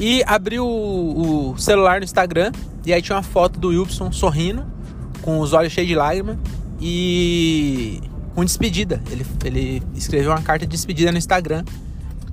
e 0.02 0.20
abri 0.26 0.58
o, 0.58 0.66
o 1.54 1.56
celular 1.56 2.00
no 2.00 2.04
Instagram. 2.04 2.50
E 2.84 2.92
aí 2.92 3.00
tinha 3.00 3.14
uma 3.14 3.22
foto 3.22 3.60
do 3.60 3.68
Wilson 3.68 4.10
sorrindo, 4.10 4.64
com 5.22 5.38
os 5.38 5.52
olhos 5.52 5.72
cheios 5.72 5.88
de 5.88 5.94
lágrimas 5.94 6.36
e 6.80 8.00
com 8.34 8.44
despedida. 8.44 9.00
Ele, 9.08 9.24
ele 9.44 9.82
escreveu 9.94 10.32
uma 10.32 10.42
carta 10.42 10.66
de 10.66 10.72
despedida 10.72 11.12
no 11.12 11.18
Instagram 11.18 11.64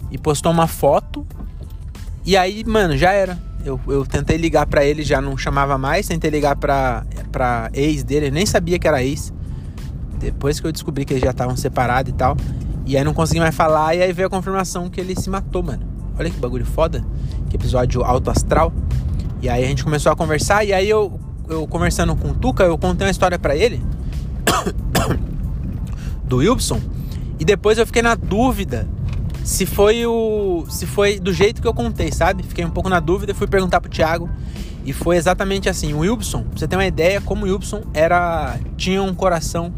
e 0.10 0.18
postou 0.18 0.52
uma 0.52 0.66
foto. 0.66 1.28
E 2.26 2.36
aí, 2.36 2.64
mano, 2.66 2.98
já 2.98 3.12
era. 3.12 3.38
Eu, 3.64 3.80
eu 3.88 4.04
tentei 4.04 4.38
ligar 4.38 4.66
para 4.66 4.84
ele, 4.84 5.04
já 5.04 5.22
não 5.22 5.38
chamava 5.38 5.78
mais. 5.78 6.08
Tentei 6.08 6.32
ligar 6.32 6.56
pra, 6.56 7.06
pra 7.32 7.70
ex 7.72 8.04
dele, 8.04 8.32
nem 8.32 8.48
sabia 8.48 8.80
que 8.80 8.88
era 8.88 9.04
ex. 9.04 9.32
Depois 10.18 10.60
que 10.60 10.66
eu 10.66 10.72
descobri 10.72 11.06
que 11.06 11.14
eles 11.14 11.24
já 11.24 11.30
estavam 11.30 11.56
separados 11.56 12.12
e 12.12 12.16
tal. 12.16 12.36
E 12.88 12.98
aí 12.98 13.04
não 13.04 13.14
consegui 13.14 13.40
mais 13.40 13.54
falar. 13.54 13.94
E 13.94 14.02
aí 14.02 14.12
veio 14.12 14.28
a 14.28 14.32
confirmação 14.32 14.90
que 14.90 15.00
ele 15.00 15.16
se 15.16 15.30
matou, 15.30 15.62
mano. 15.62 15.99
Olha 16.20 16.30
que 16.30 16.38
bagulho 16.38 16.66
foda. 16.66 17.04
Que 17.50 17.56
episódio 17.56 18.04
alto 18.04 18.30
astral. 18.30 18.74
E 19.42 19.48
aí 19.48 19.64
a 19.64 19.68
gente 19.68 19.86
começou 19.86 20.12
a 20.12 20.16
conversar. 20.16 20.66
E 20.66 20.74
aí 20.74 20.90
eu, 20.90 21.18
eu 21.48 21.66
conversando 21.66 22.14
com 22.16 22.32
o 22.32 22.34
Tuca, 22.34 22.64
eu 22.64 22.78
contei 22.78 23.08
uma 23.08 23.12
história 23.12 23.40
para 23.40 23.56
ele. 23.56 23.82
do 26.26 26.38
Wilson. 26.38 26.82
E 27.40 27.46
depois 27.46 27.78
eu 27.78 27.86
fiquei 27.86 28.02
na 28.02 28.16
dúvida 28.16 28.86
se 29.46 29.66
foi 29.66 30.06
o 30.06 30.66
se 30.70 30.86
foi 30.86 31.20
do 31.20 31.32
jeito 31.32 31.62
que 31.62 31.68
eu 31.68 31.74
contei, 31.74 32.12
sabe? 32.12 32.44
Fiquei 32.44 32.66
um 32.66 32.70
pouco 32.70 32.90
na 32.90 33.00
dúvida, 33.00 33.34
fui 33.34 33.48
perguntar 33.48 33.80
pro 33.80 33.90
Thiago 33.90 34.30
e 34.86 34.92
foi 34.92 35.16
exatamente 35.16 35.70
assim. 35.70 35.94
O 35.94 36.00
Wilson, 36.00 36.44
pra 36.44 36.60
você 36.60 36.68
ter 36.68 36.76
uma 36.76 36.86
ideia, 36.86 37.22
como 37.22 37.46
o 37.46 37.50
Wilson 37.50 37.84
era 37.94 38.60
tinha 38.76 39.02
um 39.02 39.16
coração 39.16 39.74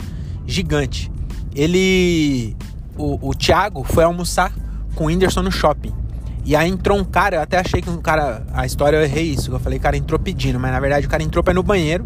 gigante. 0.47 1.11
Ele 1.53 2.55
o, 2.97 3.29
o 3.29 3.35
Thiago 3.35 3.83
foi 3.83 4.03
almoçar 4.03 4.51
com 4.95 5.05
o 5.05 5.07
Whindersson 5.07 5.43
no 5.43 5.51
shopping. 5.51 6.00
E 6.43 6.55
aí 6.55 6.69
entrou 6.69 6.97
um 6.97 7.03
cara, 7.03 7.37
eu 7.37 7.41
até 7.41 7.59
achei 7.59 7.81
que 7.81 7.89
um 7.89 7.97
cara. 7.97 8.43
A 8.53 8.65
história 8.65 8.97
eu 8.97 9.03
errei 9.03 9.25
isso. 9.25 9.51
Eu 9.51 9.59
falei, 9.59 9.77
cara 9.79 9.95
entrou 9.95 10.19
pedindo, 10.19 10.59
mas 10.59 10.71
na 10.71 10.79
verdade 10.79 11.05
o 11.05 11.09
cara 11.09 11.21
entrou 11.21 11.43
pra 11.43 11.53
ir 11.53 11.55
no 11.55 11.63
banheiro, 11.63 12.05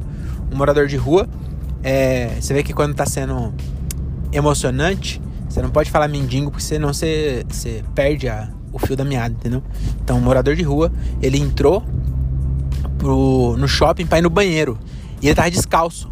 um 0.51 0.58
morador 0.58 0.88
de 0.88 0.98
rua. 0.98 1.27
É, 1.82 2.36
você 2.39 2.54
vê 2.54 2.63
que 2.63 2.74
quando 2.74 2.94
tá 2.94 3.06
sendo 3.06 3.54
emocionante, 4.32 5.22
você 5.48 5.62
não 5.62 5.70
pode 5.70 5.89
falar 5.89 6.08
mendigo, 6.08 6.51
porque 6.51 6.63
senão 6.63 6.94
você, 6.94 7.46
você 7.48 7.84
perde 7.94 8.27
a, 8.27 8.50
o 8.74 8.80
fio 8.80 8.96
da 8.96 9.06
meada, 9.06 9.34
entendeu? 9.34 9.63
Então, 10.04 10.18
um 10.18 10.22
morador 10.22 10.56
de 10.56 10.63
rua, 10.63 10.92
ele 11.22 11.39
entrou 11.39 11.84
pro, 12.98 13.56
no 13.58 13.68
shopping 13.68 14.06
pra 14.06 14.20
ir 14.20 14.22
no 14.22 14.30
banheiro. 14.30 14.77
E 15.22 15.27
ele 15.27 15.36
tava 15.36 15.50
descalço. 15.50 16.12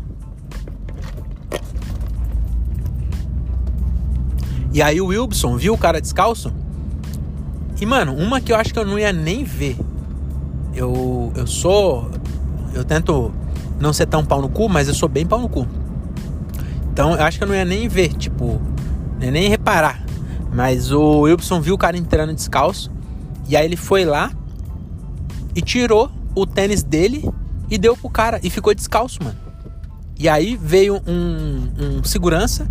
E 4.71 4.81
aí 4.81 5.01
o 5.01 5.07
Wilson 5.07 5.57
viu 5.57 5.73
o 5.73 5.77
cara 5.77 5.99
descalço 5.99 6.53
E, 7.79 7.85
mano, 7.85 8.15
uma 8.15 8.39
que 8.39 8.51
eu 8.51 8.55
acho 8.55 8.73
que 8.73 8.79
eu 8.79 8.85
não 8.85 8.97
ia 8.97 9.11
nem 9.11 9.43
ver. 9.43 9.77
Eu, 10.73 11.31
eu 11.35 11.47
sou. 11.47 12.09
Eu 12.73 12.83
tento 12.83 13.31
não 13.79 13.93
ser 13.93 14.05
tão 14.05 14.25
pau 14.25 14.41
no 14.41 14.49
cu, 14.49 14.69
mas 14.69 14.87
eu 14.87 14.93
sou 14.93 15.09
bem 15.09 15.25
pau 15.25 15.39
no 15.39 15.49
cu. 15.49 15.67
Então 16.91 17.13
eu 17.13 17.23
acho 17.23 17.37
que 17.37 17.43
eu 17.43 17.47
não 17.47 17.55
ia 17.55 17.65
nem 17.65 17.87
ver, 17.87 18.13
tipo, 18.13 18.61
nem 19.19 19.49
reparar. 19.49 20.03
Mas 20.53 20.91
o 20.91 21.21
Wilson 21.21 21.59
viu 21.59 21.75
o 21.75 21.77
cara 21.77 21.97
entrando 21.97 22.33
descalço. 22.33 22.91
E 23.49 23.57
aí 23.57 23.65
ele 23.65 23.75
foi 23.75 24.05
lá 24.05 24.31
e 25.55 25.61
tirou 25.61 26.09
o 26.35 26.45
tênis 26.45 26.83
dele 26.83 27.29
e 27.69 27.77
deu 27.77 27.97
pro 27.97 28.09
cara. 28.09 28.39
E 28.43 28.49
ficou 28.49 28.73
descalço, 28.73 29.23
mano. 29.23 29.37
E 30.17 30.29
aí 30.29 30.55
veio 30.55 31.01
um, 31.07 31.97
um 31.97 32.03
segurança 32.03 32.67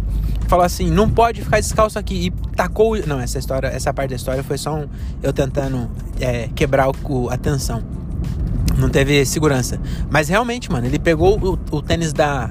falou 0.52 0.66
assim: 0.66 0.90
não 0.90 1.08
pode 1.08 1.40
ficar 1.40 1.60
descalço 1.60 1.98
aqui. 1.98 2.26
E 2.26 2.30
tacou. 2.54 2.94
Não, 3.06 3.18
essa 3.18 3.38
história, 3.38 3.68
essa 3.68 3.92
parte 3.94 4.10
da 4.10 4.16
história 4.16 4.42
foi 4.42 4.58
só 4.58 4.74
um, 4.74 4.86
eu 5.22 5.32
tentando 5.32 5.90
é, 6.20 6.50
quebrar 6.54 6.90
o, 6.90 7.30
a 7.30 7.38
tensão. 7.38 7.82
Não 8.76 8.90
teve 8.90 9.24
segurança. 9.24 9.80
Mas 10.10 10.28
realmente, 10.28 10.70
mano, 10.70 10.86
ele 10.86 10.98
pegou 10.98 11.38
o, 11.38 11.76
o 11.76 11.80
tênis 11.80 12.12
da, 12.12 12.50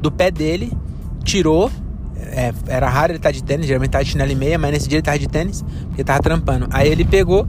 do 0.00 0.10
pé 0.10 0.30
dele, 0.30 0.72
tirou. 1.24 1.70
É, 2.16 2.54
era 2.68 2.88
raro 2.88 3.10
ele 3.10 3.18
estar 3.18 3.30
tá 3.30 3.32
de 3.32 3.42
tênis, 3.42 3.66
geralmente 3.66 3.90
tava 3.90 4.04
de 4.04 4.10
chinelo 4.10 4.30
e 4.30 4.36
meia, 4.36 4.56
mas 4.56 4.70
nesse 4.70 4.88
dia 4.88 4.98
ele 4.98 5.02
tava 5.02 5.18
de 5.18 5.26
tênis, 5.26 5.64
porque 5.88 6.04
tava 6.04 6.22
trampando. 6.22 6.68
Aí 6.70 6.88
ele 6.88 7.04
pegou, 7.04 7.46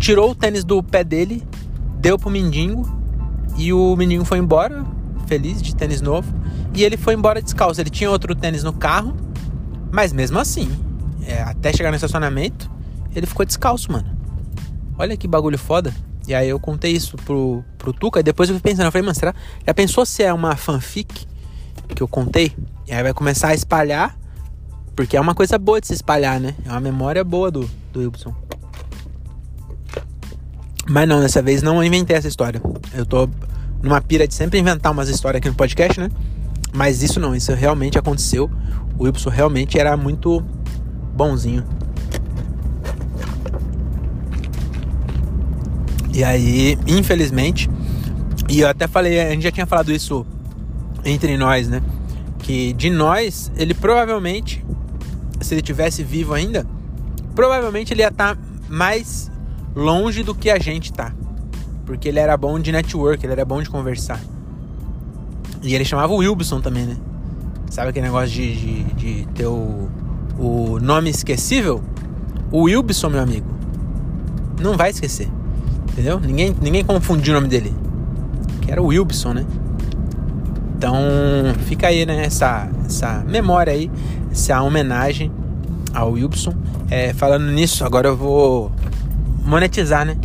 tirou 0.00 0.32
o 0.32 0.34
tênis 0.34 0.64
do 0.64 0.82
pé 0.82 1.04
dele, 1.04 1.42
deu 2.00 2.18
pro 2.18 2.28
mendigo, 2.28 2.84
e 3.56 3.72
o 3.72 3.94
mendigo 3.96 4.24
foi 4.24 4.38
embora, 4.38 4.84
feliz 5.26 5.62
de 5.62 5.74
tênis 5.74 6.00
novo. 6.00 6.34
E 6.74 6.84
ele 6.84 6.96
foi 6.96 7.14
embora 7.14 7.40
descalço. 7.40 7.80
Ele 7.80 7.88
tinha 7.88 8.10
outro 8.10 8.34
tênis 8.34 8.62
no 8.62 8.72
carro, 8.72 9.14
mas 9.96 10.12
mesmo 10.12 10.38
assim, 10.38 10.70
é, 11.26 11.40
até 11.40 11.72
chegar 11.72 11.88
no 11.88 11.96
estacionamento, 11.96 12.70
ele 13.14 13.24
ficou 13.24 13.46
descalço, 13.46 13.90
mano. 13.90 14.06
Olha 14.98 15.16
que 15.16 15.26
bagulho 15.26 15.56
foda. 15.56 15.90
E 16.28 16.34
aí 16.34 16.50
eu 16.50 16.60
contei 16.60 16.92
isso 16.92 17.16
pro, 17.16 17.64
pro 17.78 17.94
Tuca 17.94 18.20
e 18.20 18.22
depois 18.22 18.50
eu 18.50 18.56
fui 18.56 18.60
pensando, 18.60 18.84
eu 18.84 18.92
falei, 18.92 19.06
mano, 19.06 19.14
será? 19.14 19.34
Já 19.66 19.72
pensou 19.72 20.04
se 20.04 20.22
é 20.22 20.30
uma 20.34 20.54
fanfic 20.54 21.26
que 21.94 22.02
eu 22.02 22.06
contei? 22.06 22.54
E 22.86 22.92
aí 22.92 23.02
vai 23.02 23.14
começar 23.14 23.48
a 23.48 23.54
espalhar, 23.54 24.14
porque 24.94 25.16
é 25.16 25.20
uma 25.20 25.34
coisa 25.34 25.58
boa 25.58 25.80
de 25.80 25.86
se 25.86 25.94
espalhar, 25.94 26.38
né? 26.38 26.54
É 26.66 26.70
uma 26.70 26.80
memória 26.80 27.24
boa 27.24 27.50
do, 27.50 27.66
do 27.90 28.00
Wilson. 28.00 28.34
Mas 30.86 31.08
não, 31.08 31.20
dessa 31.20 31.40
vez 31.40 31.62
não 31.62 31.82
inventei 31.82 32.14
essa 32.14 32.28
história. 32.28 32.60
Eu 32.92 33.06
tô 33.06 33.26
numa 33.82 34.02
pira 34.02 34.28
de 34.28 34.34
sempre 34.34 34.58
inventar 34.58 34.92
umas 34.92 35.08
histórias 35.08 35.38
aqui 35.38 35.48
no 35.48 35.54
podcast, 35.54 35.98
né? 35.98 36.10
Mas 36.74 37.02
isso 37.02 37.18
não, 37.18 37.34
isso 37.34 37.54
realmente 37.54 37.98
aconteceu. 37.98 38.50
O 38.98 39.04
Wilson 39.04 39.30
realmente 39.30 39.78
era 39.78 39.96
muito 39.96 40.42
bonzinho. 41.14 41.64
E 46.12 46.24
aí, 46.24 46.78
infelizmente, 46.86 47.68
e 48.48 48.60
eu 48.60 48.68
até 48.68 48.86
falei, 48.86 49.20
a 49.20 49.30
gente 49.30 49.42
já 49.42 49.50
tinha 49.50 49.66
falado 49.66 49.92
isso 49.92 50.24
entre 51.04 51.36
nós, 51.36 51.68
né? 51.68 51.82
Que 52.38 52.72
de 52.72 52.88
nós, 52.88 53.52
ele 53.56 53.74
provavelmente, 53.74 54.64
se 55.40 55.54
ele 55.54 55.62
tivesse 55.62 56.02
vivo 56.02 56.32
ainda, 56.32 56.66
provavelmente 57.34 57.92
ele 57.92 58.02
ia 58.02 58.08
estar 58.08 58.34
tá 58.34 58.42
mais 58.68 59.30
longe 59.74 60.22
do 60.22 60.34
que 60.34 60.48
a 60.48 60.58
gente 60.58 60.92
tá. 60.92 61.12
Porque 61.84 62.08
ele 62.08 62.18
era 62.18 62.36
bom 62.36 62.58
de 62.58 62.72
network, 62.72 63.24
ele 63.24 63.32
era 63.32 63.44
bom 63.44 63.60
de 63.60 63.68
conversar. 63.68 64.20
E 65.62 65.74
ele 65.74 65.84
chamava 65.84 66.12
o 66.12 66.16
Wilson 66.16 66.60
também, 66.60 66.86
né? 66.86 66.96
Sabe 67.70 67.90
aquele 67.90 68.06
negócio 68.06 68.30
de, 68.30 68.54
de, 68.54 68.82
de 68.94 69.28
ter 69.34 69.46
o, 69.46 69.88
o 70.38 70.78
nome 70.80 71.10
esquecível? 71.10 71.82
O 72.50 72.62
Wilson, 72.62 73.10
meu 73.10 73.20
amigo, 73.20 73.46
não 74.60 74.76
vai 74.76 74.90
esquecer. 74.90 75.28
Entendeu? 75.92 76.20
Ninguém, 76.20 76.54
ninguém 76.60 76.84
confundiu 76.84 77.34
o 77.34 77.36
nome 77.36 77.48
dele. 77.48 77.74
Que 78.62 78.70
era 78.70 78.80
o 78.80 78.86
Wilson, 78.86 79.32
né? 79.32 79.46
Então 80.76 80.94
fica 81.66 81.88
aí, 81.88 82.04
né? 82.04 82.24
Essa, 82.24 82.68
essa 82.84 83.24
memória 83.26 83.72
aí, 83.72 83.90
essa 84.30 84.62
homenagem 84.62 85.32
ao 85.94 86.12
Wilson. 86.12 86.54
É, 86.90 87.12
falando 87.14 87.46
nisso, 87.46 87.84
agora 87.84 88.08
eu 88.08 88.16
vou 88.16 88.70
monetizar, 89.44 90.04
né? 90.04 90.16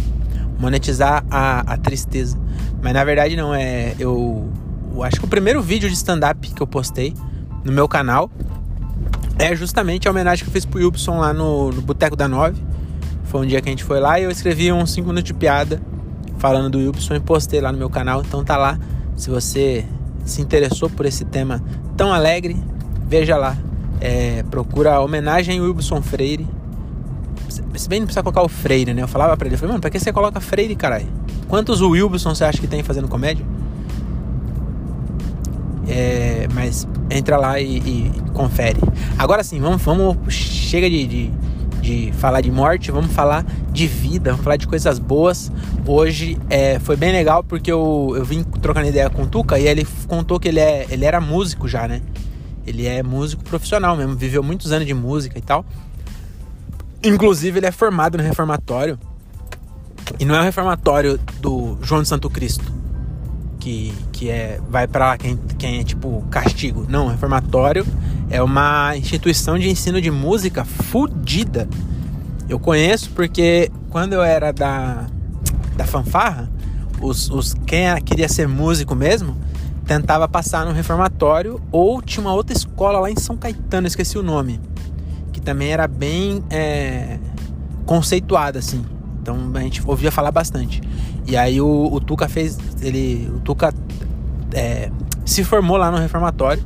Monetizar 0.60 1.24
a, 1.32 1.62
a 1.62 1.78
tristeza. 1.78 2.38
Mas 2.82 2.94
na 2.94 3.04
verdade 3.04 3.36
não, 3.36 3.54
é. 3.54 3.96
Eu, 3.98 4.50
eu 4.94 5.04
acho 5.04 5.20
que 5.20 5.26
o 5.26 5.30
primeiro 5.30 5.62
vídeo 5.62 5.90
de 5.90 5.96
stand-up 5.96 6.50
que 6.50 6.62
eu 6.62 6.68
postei 6.68 7.14
no 7.64 7.72
meu 7.72 7.88
canal 7.88 8.30
é 9.38 9.56
justamente 9.56 10.08
a 10.08 10.12
homenagem 10.12 10.44
que 10.44 10.50
eu 10.50 10.54
fiz 10.54 10.66
pro 10.66 10.80
Wilson 10.80 11.18
lá 11.18 11.34
no, 11.34 11.72
no 11.72 11.82
Boteco 11.82 12.16
da 12.16 12.28
Nove. 12.28 12.62
Foi 13.24 13.42
um 13.42 13.46
dia 13.46 13.62
que 13.62 13.70
a 13.70 13.72
gente 13.72 13.84
foi 13.84 14.00
lá 14.00 14.20
e 14.20 14.24
eu 14.24 14.32
escrevi 14.32 14.72
uns 14.72 14.92
5 14.92 15.08
minutos 15.08 15.28
de 15.28 15.34
piada 15.34 15.82
falando 16.38 16.70
do 16.70 16.78
Wilson 16.78 17.16
e 17.16 17.20
postei 17.20 17.60
lá 17.60 17.72
no 17.72 17.78
meu 17.78 17.90
canal. 17.90 18.22
Então 18.22 18.44
tá 18.44 18.56
lá. 18.56 18.78
Se 19.16 19.30
você 19.30 19.86
se 20.26 20.42
interessou 20.42 20.90
por 20.90 21.06
esse 21.06 21.26
tema 21.26 21.64
tão 21.98 22.14
alegre, 22.14 22.56
veja 23.08 23.36
lá. 23.38 23.58
É, 24.00 24.44
procura 24.44 24.96
a 24.96 25.00
homenagem 25.00 25.60
Wilson 25.60 26.02
Freire. 26.02 26.48
Se 27.76 27.90
bem 27.90 28.00
não 28.00 28.06
precisa 28.06 28.24
colocar 28.24 28.44
o 28.44 28.48
Freire, 28.48 28.94
né? 28.94 29.02
Eu 29.02 29.08
falava 29.08 29.36
pra 29.36 29.48
ele, 29.48 29.56
eu 29.56 29.60
falei, 29.60 29.72
mano, 29.72 29.82
pra 29.82 29.90
que 29.90 30.00
você 30.00 30.14
coloca 30.14 30.40
Freire, 30.40 30.76
caralho? 30.76 31.08
Quantos 31.48 31.82
Wilson 31.82 32.34
você 32.36 32.44
acha 32.44 32.60
que 32.60 32.68
tem 32.68 32.84
fazendo 32.84 33.08
comédia? 33.08 33.46
É, 35.94 36.48
mas 36.54 36.88
entra 37.10 37.36
lá 37.36 37.60
e, 37.60 37.80
e, 37.80 38.12
confere. 38.34 38.80
Agora 39.18 39.44
sim, 39.44 39.60
vamos, 39.60 39.82
vamos 39.82 40.34
chega 40.34 40.90
de, 40.90 41.06
de, 41.06 41.32
de, 41.82 42.12
falar 42.14 42.40
de 42.40 42.50
morte, 42.50 42.92
vamos 42.92 43.12
falar 43.12 43.46
de 43.74 43.88
vida, 43.88 44.32
vamos 44.32 44.42
falar 44.46 44.56
de 44.56 44.68
coisas 44.68 44.98
boas. 44.98 45.52
Hoje 45.86 46.38
é, 46.50 46.80
foi 46.80 46.96
bem 46.96 47.12
legal 47.12 47.44
porque 47.44 47.70
eu, 47.70 48.14
eu 48.16 48.24
vim 48.24 48.42
trocando 48.42 48.88
ideia 48.88 49.10
com 49.10 49.24
o 49.24 49.28
Tuca 49.28 49.60
e 49.60 49.68
ele 49.68 49.86
contou 50.08 50.40
que 50.40 50.48
ele, 50.48 50.62
é, 50.62 50.88
ele 50.90 51.04
era 51.04 51.20
músico 51.20 51.68
já, 51.68 51.90
né? 51.90 52.02
Ele 52.66 52.88
é 52.88 53.04
músico 53.04 53.44
profissional 53.44 53.98
mesmo, 53.98 54.16
viveu 54.16 54.42
muitos 54.42 54.72
anos 54.72 54.88
de 54.88 54.94
música 54.94 55.38
e 55.38 55.42
tal. 55.42 55.66
Inclusive, 57.04 57.60
ele 57.60 57.66
é 57.66 57.72
formado 57.72 58.18
no 58.18 58.24
reformatório. 58.24 58.98
E 60.18 60.24
não 60.24 60.36
é 60.36 60.40
o 60.40 60.44
reformatório 60.44 61.20
do 61.42 61.78
João 61.82 62.02
de 62.02 62.08
Santo 62.08 62.30
Cristo 62.30 62.82
que, 63.62 63.94
que 64.12 64.30
é, 64.30 64.60
vai 64.70 64.88
para 64.88 65.16
quem, 65.18 65.38
quem 65.58 65.80
é 65.80 65.84
tipo 65.84 66.24
castigo. 66.32 66.86
Não, 66.90 67.08
reformatório 67.08 67.86
é 68.30 68.42
uma 68.42 68.98
instituição 68.98 69.58
de 69.58 69.70
ensino 69.70 70.02
de 70.02 70.10
música 70.10 70.66
fodida. 70.66 71.70
Eu 72.50 72.60
conheço 72.60 73.12
porque 73.12 73.72
quando 73.90 74.14
eu 74.14 74.24
era 74.24 74.52
da, 74.52 75.06
da 75.78 75.86
fanfarra, 75.86 76.52
os, 77.00 77.30
os, 77.30 77.54
quem 77.66 77.86
queria 78.04 78.28
ser 78.28 78.48
músico 78.48 78.96
mesmo 78.96 79.38
tentava 79.86 80.28
passar 80.28 80.66
no 80.66 80.72
reformatório 80.72 81.62
ou 81.72 82.02
tinha 82.02 82.26
uma 82.26 82.34
outra 82.34 82.56
escola 82.56 83.00
lá 83.00 83.12
em 83.12 83.16
São 83.16 83.38
Caetano, 83.38 83.86
esqueci 83.86 84.18
o 84.18 84.24
nome, 84.24 84.60
que 85.32 85.40
também 85.40 85.70
era 85.70 85.88
bem 85.88 86.44
é, 86.50 87.20
conceituada 87.86 88.58
assim. 88.58 88.84
Então 89.22 89.38
a 89.54 89.60
gente 89.60 89.82
ouvia 89.86 90.12
falar 90.12 90.32
bastante. 90.32 90.82
E 91.28 91.38
aí 91.38 91.62
o, 91.62 91.90
o 91.92 92.00
Tuca 92.00 92.28
fez. 92.28 92.58
Ele. 92.82 93.32
O 93.36 93.40
Tuca 93.40 93.74
é, 94.54 94.92
se 95.24 95.44
formou 95.44 95.78
lá 95.78 95.92
no 95.92 95.98
reformatório, 95.98 96.64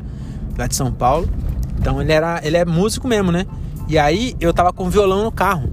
lá 0.58 0.66
de 0.68 0.76
São 0.76 0.92
Paulo. 0.92 1.30
Então 1.78 2.02
ele 2.02 2.12
era. 2.12 2.40
Ele 2.44 2.58
é 2.58 2.66
músico 2.66 3.08
mesmo, 3.08 3.32
né? 3.32 3.46
E 3.88 4.00
aí 4.00 4.36
eu 4.40 4.54
tava 4.54 4.72
com 4.72 4.90
violão 4.90 5.24
no 5.24 5.32
carro. 5.32 5.72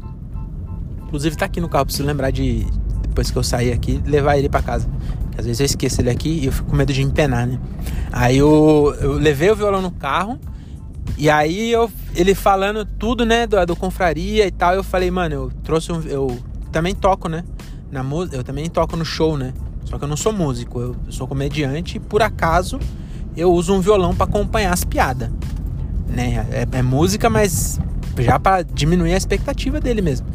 Inclusive 1.06 1.36
tá 1.36 1.44
aqui 1.44 1.60
no 1.60 1.68
carro, 1.68 1.86
preciso 1.86 2.06
lembrar 2.06 2.30
de. 2.30 2.66
Depois 3.02 3.30
que 3.30 3.36
eu 3.36 3.42
sair 3.42 3.72
aqui, 3.72 4.02
levar 4.06 4.36
ele 4.38 4.48
para 4.48 4.62
casa. 4.62 4.88
Às 5.36 5.46
vezes 5.46 5.60
eu 5.60 5.66
esqueço 5.66 6.00
ele 6.00 6.10
aqui 6.10 6.28
e 6.28 6.46
eu 6.46 6.52
fico 6.52 6.70
com 6.70 6.76
medo 6.76 6.92
de 6.92 7.02
empenar, 7.02 7.46
né? 7.46 7.58
Aí 8.10 8.38
eu, 8.38 8.94
eu 9.00 9.12
levei 9.12 9.50
o 9.50 9.56
violão 9.56 9.80
no 9.80 9.90
carro. 9.90 10.38
E 11.18 11.28
aí 11.28 11.70
eu, 11.70 11.90
ele 12.14 12.34
falando 12.34 12.84
tudo, 12.84 13.24
né, 13.24 13.46
do, 13.46 13.64
do 13.66 13.76
confraria 13.76 14.46
e 14.46 14.50
tal, 14.50 14.74
eu 14.74 14.82
falei, 14.82 15.10
mano, 15.10 15.34
eu 15.34 15.52
trouxe 15.62 15.92
um. 15.92 16.00
Eu 16.02 16.38
também 16.72 16.94
toco, 16.94 17.28
né? 17.28 17.44
Na 17.90 18.04
eu 18.32 18.42
também 18.42 18.68
toco 18.68 18.96
no 18.96 19.04
show, 19.04 19.36
né? 19.36 19.52
Só 19.84 19.98
que 19.98 20.04
eu 20.04 20.08
não 20.08 20.16
sou 20.16 20.32
músico, 20.32 20.80
eu 20.80 20.96
sou 21.10 21.28
comediante 21.28 21.98
e 21.98 22.00
por 22.00 22.22
acaso 22.22 22.80
eu 23.36 23.52
uso 23.52 23.74
um 23.74 23.80
violão 23.80 24.14
para 24.14 24.24
acompanhar 24.24 24.72
as 24.72 24.84
piadas. 24.84 25.30
Né? 26.08 26.46
É, 26.50 26.78
é 26.78 26.82
música, 26.82 27.28
mas 27.28 27.78
já 28.18 28.38
para 28.38 28.62
diminuir 28.62 29.14
a 29.14 29.16
expectativa 29.16 29.80
dele 29.80 30.02
mesmo. 30.02 30.26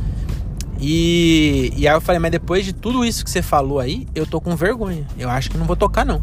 E, 0.80 1.74
e 1.76 1.88
aí 1.88 1.96
eu 1.96 2.02
falei, 2.02 2.20
mas 2.20 2.32
depois 2.32 2.64
de 2.64 2.74
tudo 2.74 3.04
isso 3.04 3.24
que 3.24 3.32
você 3.32 3.42
falou 3.42 3.80
aí, 3.80 4.08
eu 4.14 4.26
tô 4.26 4.40
com 4.40 4.56
vergonha. 4.56 5.06
Eu 5.18 5.30
acho 5.30 5.50
que 5.50 5.58
não 5.58 5.66
vou 5.66 5.76
tocar, 5.76 6.06
não. 6.06 6.22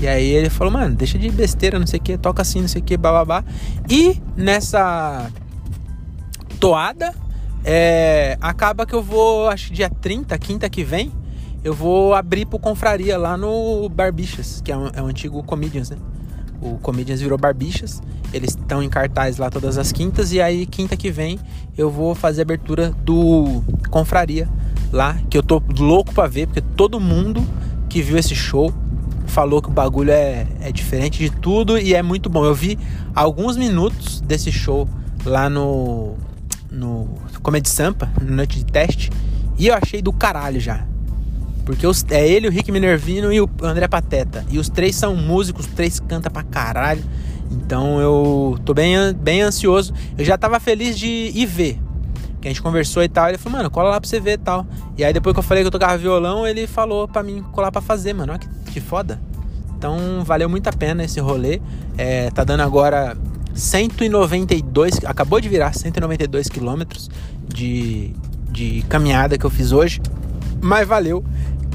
E 0.00 0.08
aí 0.08 0.26
ele 0.26 0.50
falou, 0.50 0.72
mano, 0.72 0.94
deixa 0.94 1.18
de 1.18 1.30
besteira, 1.30 1.78
não 1.78 1.86
sei 1.86 2.00
o 2.00 2.02
que, 2.02 2.18
toca 2.18 2.42
assim, 2.42 2.60
não 2.60 2.68
sei 2.68 2.82
o 2.82 2.84
que, 2.84 2.96
bababá. 2.96 3.44
E 3.88 4.20
nessa 4.36 5.30
toada, 6.58 7.14
é, 7.64 8.36
acaba 8.40 8.84
que 8.86 8.94
eu 8.94 9.02
vou, 9.02 9.48
acho 9.48 9.68
que 9.68 9.74
dia 9.74 9.88
30, 9.88 10.36
quinta 10.38 10.68
que 10.68 10.84
vem, 10.84 11.10
eu 11.64 11.72
vou 11.72 12.14
abrir 12.14 12.44
pro 12.44 12.58
Confraria 12.58 13.16
lá 13.16 13.36
no 13.36 13.88
Barbixas, 13.88 14.60
que 14.62 14.70
é 14.70 14.76
um, 14.76 14.88
é 14.88 15.02
um 15.02 15.06
antigo 15.06 15.42
Comedians, 15.42 15.88
né? 15.90 15.96
O 16.60 16.78
Comedians 16.78 17.20
virou 17.20 17.36
Barbichas. 17.36 18.02
Eles 18.32 18.50
estão 18.50 18.82
em 18.82 18.88
cartaz 18.88 19.36
lá 19.36 19.50
todas 19.50 19.76
as 19.76 19.92
quintas. 19.92 20.32
E 20.32 20.40
aí, 20.40 20.66
quinta 20.66 20.96
que 20.96 21.10
vem, 21.10 21.38
eu 21.76 21.90
vou 21.90 22.14
fazer 22.14 22.40
a 22.40 22.44
abertura 22.44 22.90
do 23.02 23.62
Confraria 23.90 24.48
lá. 24.90 25.18
Que 25.28 25.36
eu 25.36 25.42
tô 25.42 25.62
louco 25.78 26.14
pra 26.14 26.26
ver, 26.26 26.46
porque 26.46 26.62
todo 26.62 26.98
mundo 26.98 27.46
que 27.88 28.00
viu 28.00 28.16
esse 28.16 28.34
show 28.34 28.72
falou 29.26 29.60
que 29.60 29.68
o 29.68 29.72
bagulho 29.72 30.10
é, 30.10 30.46
é 30.60 30.72
diferente 30.72 31.18
de 31.18 31.30
tudo 31.30 31.78
e 31.78 31.94
é 31.94 32.02
muito 32.02 32.30
bom. 32.30 32.44
Eu 32.44 32.54
vi 32.54 32.78
alguns 33.14 33.56
minutos 33.56 34.20
desse 34.20 34.50
show 34.50 34.88
lá 35.24 35.50
no, 35.50 36.14
no 36.70 37.08
Comedy 37.44 37.68
Sampa, 37.68 38.10
no 38.20 38.34
noite 38.34 38.58
de 38.58 38.64
teste, 38.64 39.10
e 39.58 39.68
eu 39.68 39.74
achei 39.74 40.00
do 40.00 40.12
caralho 40.12 40.58
já. 40.58 40.84
Porque 41.64 41.86
os, 41.86 42.04
é 42.10 42.26
ele, 42.26 42.48
o 42.48 42.50
Rick 42.50 42.72
Minervino 42.72 43.30
e 43.32 43.40
o 43.40 43.48
André 43.62 43.86
Pateta. 43.86 44.44
E 44.50 44.58
os 44.58 44.68
três 44.68 44.96
são 44.96 45.14
músicos, 45.14 45.66
os 45.66 45.72
três 45.72 46.00
cantam 46.00 46.32
pra 46.32 46.42
caralho. 46.42 47.04
Então 47.50 48.00
eu 48.00 48.58
tô 48.64 48.72
bem, 48.74 48.96
bem 49.14 49.42
ansioso. 49.42 49.92
Eu 50.16 50.24
já 50.24 50.36
tava 50.36 50.58
feliz 50.58 50.98
de 50.98 51.06
ir 51.34 51.46
ver. 51.46 51.78
Que 52.40 52.48
a 52.48 52.50
gente 52.50 52.62
conversou 52.62 53.02
e 53.02 53.08
tal. 53.08 53.28
Ele 53.28 53.38
falou, 53.38 53.58
mano, 53.58 53.70
cola 53.70 53.90
lá 53.90 54.00
pra 54.00 54.08
você 54.08 54.20
ver 54.20 54.32
e 54.32 54.38
tal. 54.38 54.66
E 54.96 55.04
aí 55.04 55.12
depois 55.12 55.32
que 55.32 55.38
eu 55.38 55.42
falei 55.44 55.62
que 55.62 55.66
eu 55.66 55.70
tocava 55.70 55.96
violão, 55.96 56.46
ele 56.46 56.66
falou 56.66 57.06
pra 57.06 57.22
mim 57.22 57.42
colar 57.52 57.70
pra 57.70 57.80
fazer, 57.80 58.12
mano. 58.12 58.32
Olha 58.32 58.40
que, 58.40 58.48
que 58.72 58.80
foda. 58.80 59.20
Então 59.76 60.22
valeu 60.24 60.48
muito 60.48 60.66
a 60.68 60.72
pena 60.72 61.04
esse 61.04 61.20
rolê. 61.20 61.60
É, 61.96 62.30
tá 62.30 62.44
dando 62.44 62.60
agora 62.60 63.16
192, 63.54 65.04
acabou 65.04 65.40
de 65.40 65.48
virar 65.48 65.72
192 65.72 66.48
quilômetros 66.48 67.08
de, 67.48 68.12
de 68.50 68.84
caminhada 68.88 69.36
que 69.38 69.44
eu 69.44 69.50
fiz 69.50 69.72
hoje. 69.72 70.00
Mas 70.60 70.86
valeu 70.86 71.24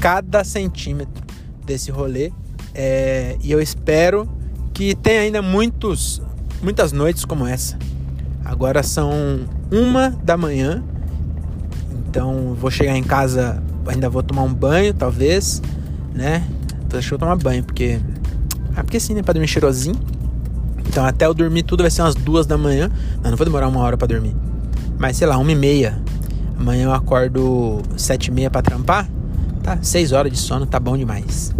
cada 0.00 0.42
centímetro 0.44 1.22
desse 1.64 1.90
rolê. 1.90 2.32
É, 2.74 3.36
e 3.42 3.50
eu 3.50 3.60
espero 3.60 4.28
que 4.72 4.94
tenha 4.94 5.20
ainda 5.20 5.42
muitos, 5.42 6.22
muitas 6.62 6.92
noites 6.92 7.24
como 7.24 7.46
essa. 7.46 7.78
Agora 8.44 8.82
são 8.82 9.12
uma 9.70 10.10
da 10.10 10.36
manhã, 10.36 10.82
então 12.08 12.54
vou 12.54 12.70
chegar 12.70 12.96
em 12.96 13.02
casa, 13.02 13.62
ainda 13.86 14.08
vou 14.08 14.22
tomar 14.22 14.42
um 14.42 14.52
banho, 14.52 14.92
talvez, 14.94 15.62
né? 16.14 16.44
Deixa 16.88 17.14
eu 17.14 17.18
tomar 17.18 17.36
banho, 17.36 17.62
porque. 17.62 18.00
Ah, 18.74 18.82
porque 18.82 18.98
sim, 18.98 19.14
né? 19.14 19.22
Pra 19.22 19.32
dormir 19.32 19.46
cheirosinho. 19.46 19.96
Então 20.88 21.04
até 21.04 21.26
eu 21.26 21.34
dormir 21.34 21.62
tudo 21.62 21.82
vai 21.82 21.90
ser 21.90 22.02
umas 22.02 22.14
duas 22.14 22.46
da 22.46 22.58
manhã. 22.58 22.90
Não 23.22 23.36
vou 23.36 23.44
demorar 23.44 23.68
uma 23.68 23.80
hora 23.80 23.96
para 23.96 24.08
dormir. 24.08 24.34
Mas 25.00 25.16
sei 25.16 25.26
lá, 25.26 25.38
uma 25.38 25.50
e 25.50 25.54
meia. 25.54 25.98
Amanhã 26.58 26.84
eu 26.84 26.92
acordo 26.92 27.80
sete 27.96 28.26
e 28.26 28.30
meia 28.30 28.50
pra 28.50 28.60
trampar. 28.60 29.08
Tá? 29.62 29.78
Seis 29.82 30.12
horas 30.12 30.30
de 30.30 30.38
sono 30.38 30.66
tá 30.66 30.78
bom 30.78 30.94
demais. 30.94 31.54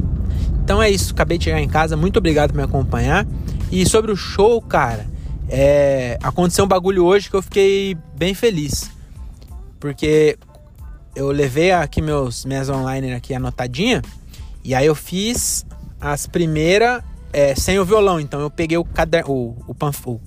Então 0.63 0.83
é 0.83 0.91
isso, 0.91 1.15
acabei 1.15 1.39
de 1.39 1.45
chegar 1.45 1.59
em 1.59 1.69
casa. 1.69 1.97
Muito 1.97 2.19
obrigado 2.19 2.51
por 2.51 2.59
me 2.59 2.63
acompanhar. 2.63 3.27
E 3.73 3.89
sobre 3.89 4.13
o 4.13 4.17
show, 4.17 4.61
cara, 4.61 5.07
é... 5.49 6.19
aconteceu 6.23 6.67
um 6.67 6.69
bagulho 6.69 7.03
hoje 7.03 7.31
que 7.31 7.35
eu 7.35 7.41
fiquei 7.41 7.97
bem 8.15 8.35
feliz. 8.35 8.91
Porque 9.81 10.39
eu 11.17 11.31
levei 11.31 11.73
aqui 11.73 12.03
meus 12.03 12.45
minhas 12.45 12.69
online 12.69 13.15
aqui 13.15 13.33
anotadinha. 13.33 14.03
E 14.63 14.75
aí 14.75 14.85
eu 14.85 14.95
fiz 14.95 15.65
as 15.99 16.27
primeiras 16.27 17.03
é, 17.33 17.55
sem 17.55 17.79
o 17.79 17.87
violão. 17.87 18.21
Então 18.21 18.39
eu 18.39 18.51
peguei 18.51 18.77
o, 18.77 18.85
cader... 18.85 19.25
o, 19.31 19.57
o, 19.67 19.75
o 20.05 20.21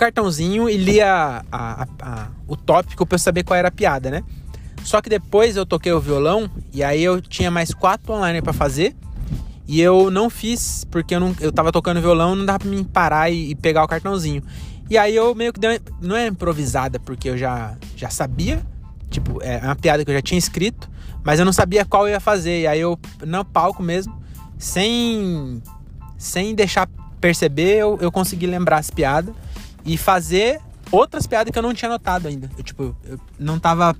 cartãozinho 0.00 0.68
e 0.68 0.76
li 0.78 1.00
a, 1.00 1.44
a, 1.52 1.86
a, 2.00 2.28
o 2.48 2.56
tópico 2.56 3.04
pra 3.04 3.16
eu 3.16 3.18
saber 3.18 3.44
qual 3.44 3.56
era 3.56 3.68
a 3.68 3.70
piada, 3.70 4.10
né? 4.10 4.24
Só 4.82 5.02
que 5.02 5.10
depois 5.10 5.56
eu 5.56 5.66
toquei 5.66 5.92
o 5.92 6.00
violão 6.00 6.50
e 6.72 6.82
aí 6.82 7.02
eu 7.02 7.20
tinha 7.20 7.50
mais 7.50 7.74
quatro 7.74 8.14
online 8.14 8.40
para 8.40 8.54
fazer. 8.54 8.96
E 9.68 9.80
eu 9.80 10.10
não 10.10 10.28
fiz, 10.30 10.84
porque 10.90 11.14
eu, 11.14 11.20
não, 11.20 11.36
eu 11.38 11.52
tava 11.52 11.70
tocando 11.70 12.00
violão, 12.00 12.34
não 12.34 12.44
dava 12.44 12.60
pra 12.60 12.68
mim 12.68 12.82
parar 12.82 13.30
e, 13.30 13.50
e 13.50 13.54
pegar 13.54 13.84
o 13.84 13.86
cartãozinho. 13.86 14.42
E 14.88 14.96
aí 14.96 15.14
eu 15.14 15.34
meio 15.34 15.52
que 15.52 15.60
dei, 15.60 15.78
não 16.00 16.16
é 16.16 16.26
improvisada, 16.26 16.98
porque 16.98 17.28
eu 17.28 17.38
já, 17.38 17.76
já 17.94 18.10
sabia, 18.10 18.60
tipo, 19.10 19.40
é 19.42 19.58
uma 19.58 19.76
piada 19.76 20.04
que 20.04 20.10
eu 20.10 20.14
já 20.14 20.22
tinha 20.22 20.38
escrito, 20.38 20.90
mas 21.22 21.38
eu 21.38 21.44
não 21.44 21.52
sabia 21.52 21.84
qual 21.84 22.08
eu 22.08 22.14
ia 22.14 22.20
fazer. 22.20 22.62
E 22.62 22.66
aí 22.66 22.80
eu, 22.80 22.98
no 23.24 23.44
palco 23.44 23.82
mesmo, 23.82 24.18
sem, 24.58 25.62
sem 26.18 26.54
deixar 26.54 26.88
perceber, 27.20 27.76
eu, 27.76 27.98
eu 28.00 28.10
consegui 28.10 28.46
lembrar 28.46 28.78
as 28.78 28.90
piadas 28.90 29.32
e 29.84 29.96
fazer 29.96 30.60
outras 30.90 31.26
piadas 31.26 31.52
que 31.52 31.58
eu 31.58 31.62
não 31.62 31.74
tinha 31.74 31.88
notado 31.88 32.28
ainda. 32.28 32.50
Eu, 32.56 32.64
tipo, 32.64 32.96
eu 33.04 33.18
não 33.38 33.58
tava 33.58 33.96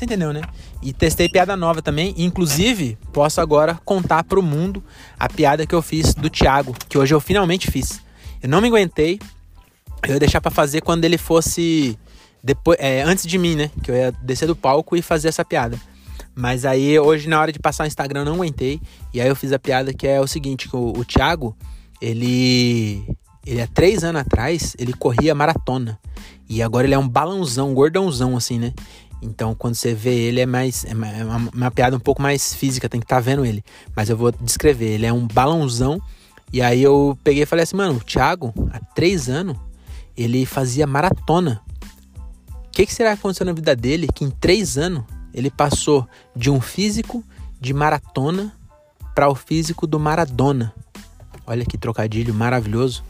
você 0.00 0.06
entendeu, 0.06 0.32
né? 0.32 0.40
E 0.80 0.94
testei 0.94 1.28
piada 1.28 1.54
nova 1.56 1.82
também. 1.82 2.14
Inclusive, 2.16 2.96
posso 3.12 3.38
agora 3.38 3.78
contar 3.84 4.24
pro 4.24 4.42
mundo 4.42 4.82
a 5.18 5.28
piada 5.28 5.66
que 5.66 5.74
eu 5.74 5.82
fiz 5.82 6.14
do 6.14 6.30
Thiago, 6.30 6.74
que 6.88 6.96
hoje 6.96 7.12
eu 7.14 7.20
finalmente 7.20 7.70
fiz. 7.70 8.00
Eu 8.42 8.48
não 8.48 8.62
me 8.62 8.68
aguentei. 8.68 9.20
Eu 10.02 10.14
ia 10.14 10.18
deixar 10.18 10.40
para 10.40 10.50
fazer 10.50 10.80
quando 10.80 11.04
ele 11.04 11.18
fosse 11.18 11.98
depois, 12.42 12.78
é, 12.80 13.02
antes 13.02 13.26
de 13.26 13.36
mim, 13.36 13.54
né? 13.54 13.70
Que 13.82 13.90
eu 13.90 13.94
ia 13.94 14.10
descer 14.22 14.46
do 14.46 14.56
palco 14.56 14.96
e 14.96 15.02
fazer 15.02 15.28
essa 15.28 15.44
piada. 15.44 15.78
Mas 16.34 16.64
aí 16.64 16.98
hoje 16.98 17.28
na 17.28 17.38
hora 17.38 17.52
de 17.52 17.58
passar 17.58 17.84
o 17.84 17.86
Instagram 17.86 18.20
eu 18.20 18.24
não 18.24 18.34
aguentei. 18.36 18.80
E 19.12 19.20
aí 19.20 19.28
eu 19.28 19.36
fiz 19.36 19.52
a 19.52 19.58
piada 19.58 19.92
que 19.92 20.06
é 20.06 20.18
o 20.18 20.26
seguinte, 20.26 20.68
que 20.68 20.76
o, 20.76 20.94
o 20.96 21.04
Thiago, 21.04 21.54
ele 22.00 23.04
ele 23.50 23.62
há 23.62 23.66
três 23.66 24.04
anos 24.04 24.20
atrás, 24.20 24.76
ele 24.78 24.92
corria 24.92 25.34
maratona. 25.34 25.98
E 26.48 26.62
agora 26.62 26.86
ele 26.86 26.94
é 26.94 26.98
um 26.98 27.08
balãozão, 27.08 27.74
gordãozão, 27.74 28.36
assim, 28.36 28.60
né? 28.60 28.72
Então, 29.20 29.56
quando 29.56 29.74
você 29.74 29.92
vê 29.92 30.14
ele, 30.14 30.40
é 30.40 30.46
mais. 30.46 30.84
É 30.84 30.94
uma, 30.94 31.08
é 31.08 31.24
uma 31.24 31.70
piada 31.70 31.96
um 31.96 32.00
pouco 32.00 32.22
mais 32.22 32.54
física, 32.54 32.88
tem 32.88 33.00
que 33.00 33.04
estar 33.04 33.16
tá 33.16 33.20
vendo 33.20 33.44
ele. 33.44 33.64
Mas 33.94 34.08
eu 34.08 34.16
vou 34.16 34.30
descrever. 34.30 34.90
Ele 34.90 35.04
é 35.04 35.12
um 35.12 35.26
balãozão. 35.26 36.00
E 36.52 36.62
aí 36.62 36.80
eu 36.80 37.18
peguei 37.24 37.42
e 37.42 37.46
falei 37.46 37.64
assim, 37.64 37.76
mano, 37.76 37.96
o 37.96 38.04
Thiago, 38.04 38.54
há 38.72 38.78
três 38.94 39.28
anos, 39.28 39.56
ele 40.16 40.46
fazia 40.46 40.86
maratona. 40.86 41.60
O 42.66 42.70
que, 42.70 42.86
que 42.86 42.94
será 42.94 43.12
que 43.12 43.18
aconteceu 43.18 43.46
na 43.46 43.52
vida 43.52 43.74
dele 43.74 44.06
que 44.14 44.24
em 44.24 44.30
três 44.30 44.78
anos 44.78 45.02
ele 45.34 45.50
passou 45.50 46.08
de 46.36 46.50
um 46.50 46.60
físico 46.60 47.24
de 47.60 47.74
maratona 47.74 48.52
para 49.12 49.28
o 49.28 49.34
físico 49.34 49.88
do 49.88 49.98
Maradona? 49.98 50.72
Olha 51.46 51.64
que 51.64 51.76
trocadilho 51.76 52.32
maravilhoso. 52.32 53.04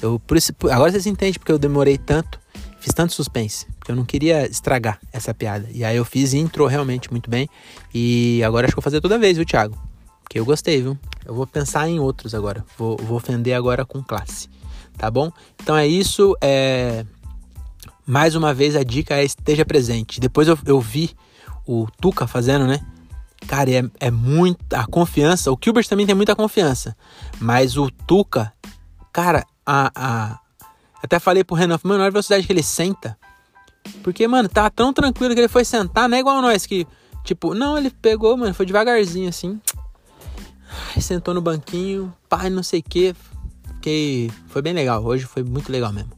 Eu, 0.00 0.18
por 0.20 0.36
isso, 0.36 0.52
agora 0.70 0.90
vocês 0.90 1.06
entendem 1.06 1.34
porque 1.34 1.52
eu 1.52 1.58
demorei 1.58 1.98
tanto 1.98 2.38
Fiz 2.80 2.94
tanto 2.94 3.12
suspense, 3.12 3.66
porque 3.78 3.90
eu 3.90 3.96
não 3.96 4.04
queria 4.04 4.46
estragar 4.46 5.00
essa 5.12 5.34
piada. 5.34 5.68
E 5.72 5.84
aí 5.84 5.96
eu 5.96 6.04
fiz 6.04 6.32
e 6.32 6.38
entrou 6.38 6.68
realmente 6.68 7.10
muito 7.10 7.28
bem. 7.28 7.48
E 7.92 8.40
agora 8.44 8.66
acho 8.66 8.72
que 8.72 8.76
vou 8.76 8.82
fazer 8.82 9.00
toda 9.00 9.18
vez, 9.18 9.36
viu, 9.36 9.44
Thiago? 9.44 9.76
Porque 10.22 10.38
eu 10.38 10.44
gostei, 10.44 10.80
viu? 10.80 10.96
Eu 11.26 11.34
vou 11.34 11.46
pensar 11.46 11.88
em 11.88 11.98
outros 11.98 12.34
agora. 12.34 12.64
Vou, 12.76 12.96
vou 12.96 13.16
ofender 13.16 13.54
agora 13.54 13.84
com 13.84 14.02
classe. 14.02 14.48
Tá 14.96 15.10
bom? 15.10 15.32
Então 15.60 15.76
é 15.76 15.86
isso. 15.86 16.36
É... 16.40 17.04
Mais 18.06 18.36
uma 18.36 18.54
vez 18.54 18.76
a 18.76 18.84
dica 18.84 19.16
é 19.16 19.24
esteja 19.24 19.64
presente. 19.64 20.20
Depois 20.20 20.46
eu, 20.46 20.56
eu 20.64 20.80
vi 20.80 21.10
o 21.66 21.88
Tuca 22.00 22.26
fazendo, 22.28 22.66
né? 22.66 22.80
Cara, 23.48 23.70
é, 23.70 23.82
é 23.98 24.10
muita 24.10 24.80
a 24.80 24.86
confiança. 24.86 25.50
O 25.50 25.58
Gilbert 25.62 25.86
também 25.88 26.06
tem 26.06 26.14
muita 26.14 26.36
confiança. 26.36 26.96
Mas 27.40 27.76
o 27.76 27.90
Tuca, 27.90 28.52
cara, 29.12 29.44
a, 29.70 29.92
a, 29.94 30.40
até 31.02 31.18
falei 31.18 31.44
pro 31.44 31.54
Renan, 31.54 31.78
mano, 31.82 32.00
olha 32.00 32.08
a 32.08 32.10
velocidade 32.10 32.46
que 32.46 32.52
ele 32.52 32.62
senta. 32.62 33.18
Porque, 34.02 34.26
mano, 34.26 34.48
tá 34.48 34.70
tão 34.70 34.94
tranquilo 34.94 35.34
que 35.34 35.40
ele 35.40 35.48
foi 35.48 35.62
sentar, 35.62 36.08
não 36.08 36.16
é 36.16 36.20
igual 36.20 36.40
nós 36.40 36.64
que, 36.64 36.86
tipo, 37.22 37.54
não, 37.54 37.76
ele 37.76 37.90
pegou, 37.90 38.34
mano, 38.34 38.54
foi 38.54 38.64
devagarzinho 38.64 39.28
assim. 39.28 39.60
Aí 40.96 41.02
sentou 41.02 41.34
no 41.34 41.42
banquinho, 41.42 42.14
pai, 42.30 42.48
não 42.48 42.62
sei 42.62 42.80
o 42.80 42.82
que. 42.82 43.14
Fiquei. 43.74 44.30
Foi 44.48 44.62
bem 44.62 44.72
legal. 44.72 45.04
Hoje 45.04 45.24
foi 45.24 45.42
muito 45.42 45.70
legal 45.70 45.92
mesmo. 45.92 46.12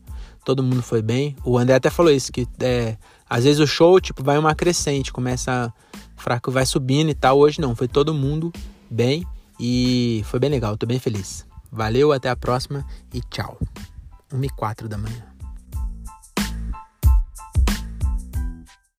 Todo 0.45 0.63
mundo 0.63 0.83
foi 0.83 1.03
bem. 1.03 1.37
O 1.45 1.59
André 1.59 1.75
até 1.75 1.91
falou 1.91 2.13
isso, 2.13 2.33
que 2.33 2.47
é, 2.61 2.97
às 3.29 3.45
vezes 3.45 3.61
o 3.61 3.67
show, 3.67 4.01
tipo, 4.01 4.23
vai 4.23 4.39
uma 4.39 4.55
crescente, 4.55 5.13
começa 5.13 5.73
fraco, 6.17 6.51
vai 6.51 6.65
subindo 6.65 7.11
e 7.11 7.15
tal. 7.15 7.39
Hoje 7.39 7.61
não, 7.61 7.75
foi 7.75 7.89
todo 7.89 8.15
mundo 8.15 8.53
bem 8.89 9.27
e 9.59 10.23
foi 10.27 10.39
bem 10.39 10.51
legal. 10.51 10.77
Tô 10.77 10.87
bem 10.87 10.99
feliz. 10.99 11.50
Valeu, 11.71 12.13
até 12.13 12.29
a 12.29 12.37
próxima 12.37 12.85
e 13.13 13.21
tchau. 13.21 13.59
1 14.33 14.45
e 14.45 14.49
4 14.49 14.89
da 14.89 14.99
manhã. 14.99 15.30